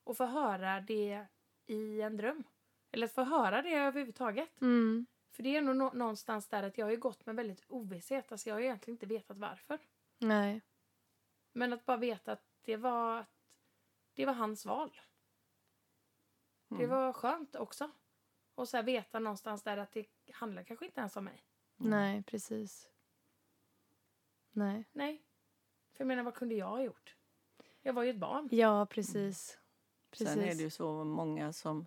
[0.05, 1.25] Att få höra det
[1.65, 2.43] i en dröm.
[2.91, 4.61] Eller att få höra det överhuvudtaget.
[4.61, 5.05] Mm.
[5.31, 8.31] För det är nog nå- någonstans där att jag har gått med väldigt ovisshet.
[8.31, 9.79] Alltså jag har egentligen inte vetat varför.
[10.19, 10.61] Nej.
[11.51, 13.27] Men att bara veta att det var, att
[14.13, 15.01] det var hans val.
[16.67, 16.89] Det Mm.
[16.89, 17.91] var skönt också.
[18.55, 21.43] Och så veta någonstans där att det handlar kanske inte ens om mig.
[21.77, 22.87] Nej, precis.
[24.51, 24.85] Nej.
[24.91, 25.23] Nej.
[25.93, 27.15] För jag menar, vad kunde jag ha gjort?
[27.81, 28.49] Jag var ju ett barn.
[28.51, 29.59] Ja, precis.
[30.11, 30.27] precis.
[30.27, 31.85] Sen är det ju så många som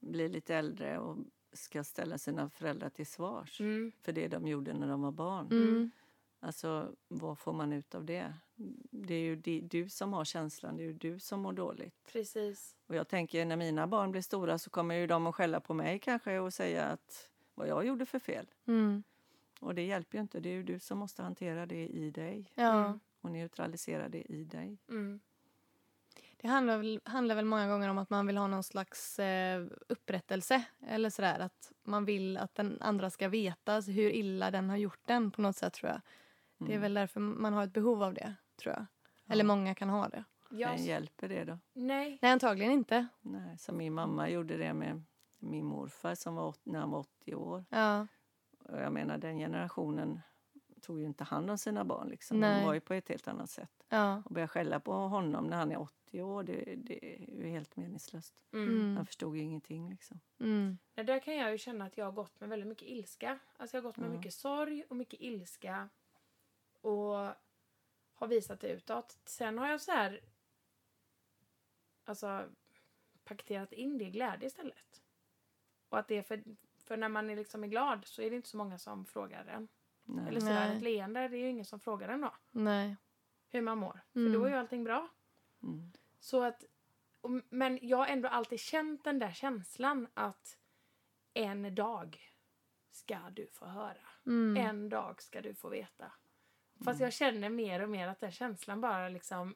[0.00, 1.18] blir lite äldre och
[1.52, 3.92] ska ställa sina föräldrar till svars Mm.
[4.00, 5.46] för det de gjorde när de var barn.
[5.46, 5.90] Mm.
[6.40, 8.34] Alltså, vad får man ut av det?
[8.90, 11.94] Det är ju du som har känslan, det är ju du som mår dåligt.
[12.12, 12.76] Precis.
[12.86, 15.74] Och jag tänker när mina barn blir stora så kommer ju de att skälla på
[15.74, 18.50] mig kanske och säga att vad jag gjorde för fel.
[18.66, 19.02] Mm.
[19.60, 20.40] Och det hjälper ju inte.
[20.40, 22.84] Det är ju du som måste hantera det i dig Ja.
[22.86, 23.00] Mm.
[23.20, 24.78] och neutralisera det i dig.
[24.88, 25.20] Mm.
[26.36, 29.66] Det handlar väl, handlar väl många gånger om att man vill ha någon slags eh,
[29.88, 30.64] upprättelse.
[30.86, 34.76] Eller sådär att man vill att den andra ska veta alltså, hur illa den har
[34.76, 36.00] gjort den på något sätt tror jag.
[36.58, 36.80] Det är Mm.
[36.82, 38.86] väl därför man har ett behov av det, tror jag.
[39.28, 40.24] Eller många kan ha det.
[40.50, 41.58] Jag, Men hjälper det då?
[41.72, 42.18] nej.
[42.22, 43.06] Nej, antagligen inte.
[43.20, 45.02] Nej, som min mamma gjorde det med
[45.38, 47.64] min morfar som var, åt- när han var 80 år.
[47.68, 48.06] Ja.
[48.64, 50.20] Och jag menar den generationen
[50.80, 52.40] tog ju inte hand om sina barn liksom.
[52.40, 52.60] Nej.
[52.60, 53.84] De var ju på ett helt annat sätt.
[53.88, 54.22] Ja.
[54.24, 57.76] Och börja skälla på honom när han är 80 år, det, det är ju helt
[57.76, 58.34] meningslöst.
[58.52, 58.68] Mm.
[58.68, 58.96] Mm.
[58.96, 60.20] Han förstod ju ingenting liksom.
[60.40, 60.78] Mm.
[60.94, 63.38] Nej, Där kan jag ju känna att jag har gått med väldigt mycket ilska.
[63.56, 64.16] Alltså jag har gått med Ja.
[64.16, 65.88] mycket sorg och mycket ilska.
[66.80, 67.14] Och
[68.14, 69.18] har visat det utåt.
[69.24, 70.20] Sen har jag så här...
[72.04, 72.44] Alltså
[73.24, 75.02] paketerat in det i glädje istället.
[75.88, 76.42] Och att det är för,
[76.84, 79.46] för när man är liksom är glad så är det inte så många som frågar
[79.46, 79.68] en.
[80.04, 80.28] Nej.
[80.28, 80.76] Eller sådär, Nej.
[80.76, 82.34] ett leende, det är ju ingen som frågar en då.
[82.50, 82.96] Nej.
[83.48, 84.00] Hur man mår.
[84.14, 84.32] Mm.
[84.32, 85.08] För då är ju allting bra.
[85.62, 85.92] Mm.
[86.18, 86.64] Så att,
[87.48, 90.58] men jag har ändå alltid känt den där känslan att
[91.34, 92.18] en dag
[92.90, 94.08] ska du få höra.
[94.26, 94.56] Mm.
[94.66, 96.12] En dag ska du få veta.
[96.84, 99.54] Fast jag känner mer och mer att den känslan bara liksom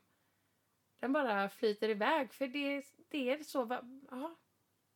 [0.98, 2.32] den bara flyter iväg.
[2.32, 4.36] För det, det är så, va, aha,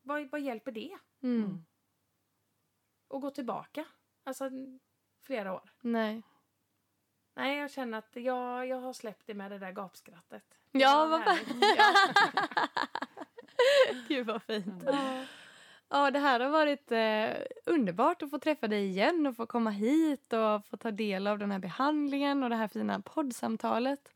[0.02, 0.98] vad, vad hjälper det?
[1.22, 1.64] Mm.
[3.12, 3.16] Mm.
[3.16, 3.84] Att gå tillbaka?
[4.24, 4.50] Alltså
[5.22, 5.72] flera år.
[5.80, 6.22] Nej.
[7.34, 10.44] Nej, jag känner att jag, jag har släppt det med det där gapskrattet.
[10.72, 11.20] Ja, vad.
[11.76, 11.94] Ja.
[14.08, 14.82] Gud vad fint.
[14.86, 15.24] Ja.
[15.88, 19.70] Ja, det här har varit eh, underbart att få träffa dig igen och få komma
[19.70, 24.12] hit och få ta del av den här behandlingen och det här fina poddsamtalet.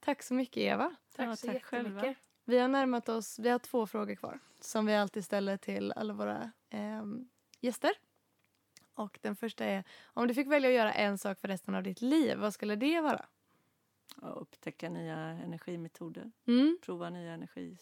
[0.00, 0.94] Tack så mycket Eva.
[1.16, 2.00] Tack Ja, så tack jättemycket.
[2.02, 2.14] själva.
[2.44, 6.12] Vi har närmat oss, vi har två frågor kvar som vi alltid ställer till alla
[6.14, 7.28] våra ehm,
[7.60, 7.90] gäster.
[9.00, 11.82] Och den första är, om du fick välja att göra en sak för resten av
[11.82, 13.26] ditt liv, vad skulle det vara?
[14.16, 16.32] Och upptäcka nya energimetoder.
[16.46, 16.78] Mm.
[16.82, 17.78] Prova nya energi...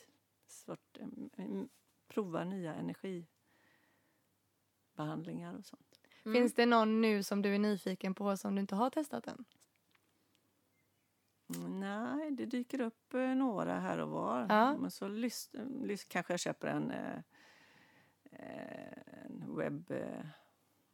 [1.36, 1.68] Mm,
[2.08, 6.00] prova nya energibehandlingar och sånt.
[6.24, 6.34] Mm.
[6.34, 9.44] Finns det någon nu som du är nyfiken på som du inte har testat än?
[11.56, 14.46] Mm, Nej, det dyker upp eh, några här och var.
[14.48, 14.76] Ja.
[14.76, 15.50] Men så lys,
[15.82, 17.18] lys, kanske jag köper en, eh,
[18.30, 19.92] eh, en webb...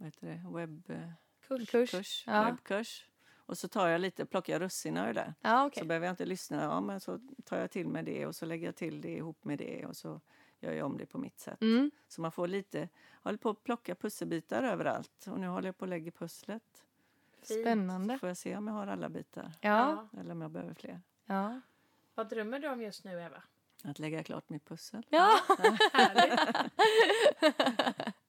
[0.05, 1.15] Eh, vad heter det?
[1.49, 1.71] Webbkurs.
[1.71, 1.91] Kurs.
[1.91, 2.25] Kurs.
[2.27, 2.45] Ja.
[2.45, 3.09] Webbkurs.
[3.47, 5.35] Och så tar jag lite, plockar jag russinen ur det.
[5.41, 5.81] Ja, okej.
[5.81, 6.63] Så behöver jag inte lyssna.
[6.63, 9.45] Ja, men så tar jag till med det och så lägger jag till det ihop
[9.45, 10.21] med det och så
[10.61, 11.63] gör jag om det på mitt sätt.
[11.63, 11.91] Mm.
[12.09, 12.79] Så man får lite...
[12.79, 12.89] Jag
[13.23, 16.85] håller på att plocka pusselbitar överallt och nu håller jag på att lägga pusslet.
[17.43, 18.19] Spännande.
[18.19, 20.09] Får jag se om jag har alla bitar Ja.
[20.21, 21.01] eller om jag behöver fler.
[21.27, 21.61] Ja.
[22.15, 23.43] Vad drömmer du om just nu, Eva?
[23.85, 25.07] Att lägga klart mitt pussel.
[25.09, 25.39] ja.
[25.93, 26.41] Härligt.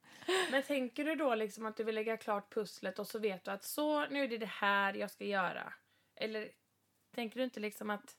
[0.51, 3.51] Men tänker du då liksom att du vill lägga klart pusslet och så vet du
[3.51, 5.73] att så, nu är det det här jag ska göra?
[6.15, 6.49] Eller
[7.11, 8.17] tänker du inte liksom att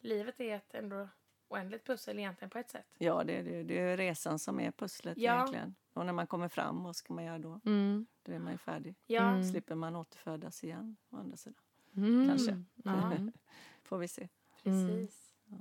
[0.00, 1.08] livet är ett ändå
[1.48, 2.86] oändligt pussel egentligen på ett sätt?
[2.98, 5.34] Ja, det är, det, det är resan som är pusslet Ja.
[5.34, 5.74] egentligen.
[5.92, 7.60] Och när man kommer fram, vad ska man göra då?
[7.64, 8.06] Mm.
[8.22, 8.94] Då är man ju färdig.
[9.06, 9.22] Ja.
[9.30, 9.44] Mm.
[9.44, 11.62] Slipper man återfödas igen, å andra sidan.
[11.96, 12.28] Mm.
[12.28, 12.64] Kanske.
[12.74, 13.12] Ja.
[13.82, 14.28] Får vi se.
[14.62, 15.34] Precis.
[15.44, 15.56] Ja.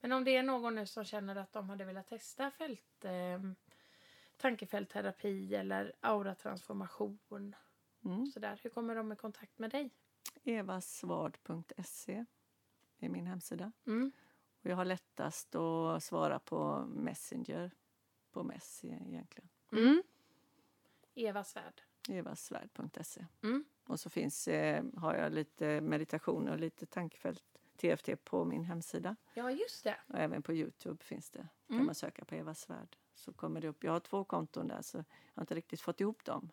[0.00, 3.40] Men om det är någon nu som känner att de hade velat testa fält, eh,
[4.40, 7.54] tankefältterapi eller auratransformation.
[8.04, 8.26] Mm.
[8.26, 8.60] Sådär.
[8.62, 9.90] Hur kommer de i kontakt med dig?
[10.44, 12.24] evasvard.se
[12.98, 13.72] är min hemsida.
[13.86, 14.12] Mm.
[14.62, 17.70] Och jag har lättast att svara på Messenger
[18.30, 19.48] på Mess egentligen.
[19.72, 20.02] Mm.
[21.14, 21.82] Eva Svärd.
[22.08, 23.26] evasvärd.se.
[23.42, 23.64] Mm.
[23.86, 27.44] Och så finns, eh, har jag lite meditationer och lite tankefält
[27.76, 29.16] TFT på min hemsida.
[29.34, 29.96] Ja, just det.
[30.06, 31.48] Och även på Youtube finns det.
[31.66, 31.86] kan Mm.
[31.86, 32.96] man söka på Eva Svärd.
[33.20, 33.84] Så kommer det upp.
[33.84, 35.04] Jag har två konton där så jag
[35.34, 36.50] har inte riktigt fått ihop dem.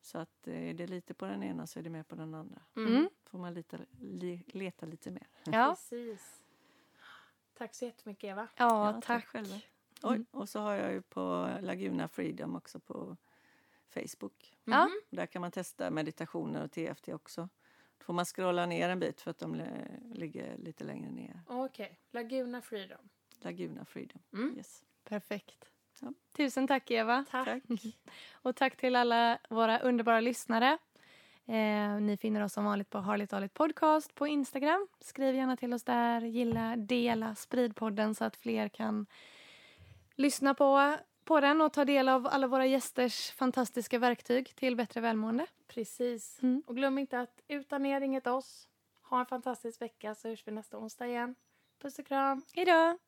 [0.00, 2.34] Så att eh, är det lite på den ena så är det mer på den
[2.34, 2.62] andra.
[2.76, 3.08] Mm.
[3.24, 5.26] får man lita, le, leta lite mer.
[5.44, 5.68] Ja.
[5.74, 6.44] Precis.
[7.54, 8.48] Tack så jättemycket, Eva.
[8.56, 9.26] Ja, Ja, tack tack.
[9.26, 9.60] själva.
[10.02, 13.16] Oj, och så har jag ju på Laguna Freedom också på
[13.90, 14.58] Facebook.
[14.64, 14.90] Mhm.
[15.10, 17.48] Där kan man testa meditationer och TFT också.
[17.98, 21.40] Då får man scrolla ner en bit för att de li- ligger lite längre ner.
[21.46, 22.00] Okej.
[22.10, 23.08] Laguna Freedom.
[23.40, 24.22] Laguna Freedom.
[24.32, 24.56] Mm.
[24.56, 24.84] Yes.
[25.04, 25.71] Perfekt.
[26.02, 26.12] Ja.
[26.36, 27.24] Tusen tack Eva.
[27.30, 27.44] Tack.
[27.44, 27.62] Tack.
[28.32, 30.78] Och tack till alla våra underbara lyssnare.
[31.46, 34.88] Eh, ni finner oss som vanligt på Harligt Harligt Podcast på Instagram.
[35.00, 36.20] Skriv gärna till oss där.
[36.20, 39.06] Gilla, dela, sprid podden så att fler kan
[40.16, 45.00] lyssna på på den och ta del av alla våra gästers fantastiska verktyg till bättre
[45.00, 45.46] välmående.
[45.68, 46.42] Precis.
[46.42, 46.62] Mm.
[46.66, 48.68] Och glöm inte att utan er inget oss.
[49.02, 51.34] Ha en fantastisk vecka så hörs vi nästa onsdag igen.
[51.82, 52.42] Puss och kram.
[52.54, 52.98] Hej då!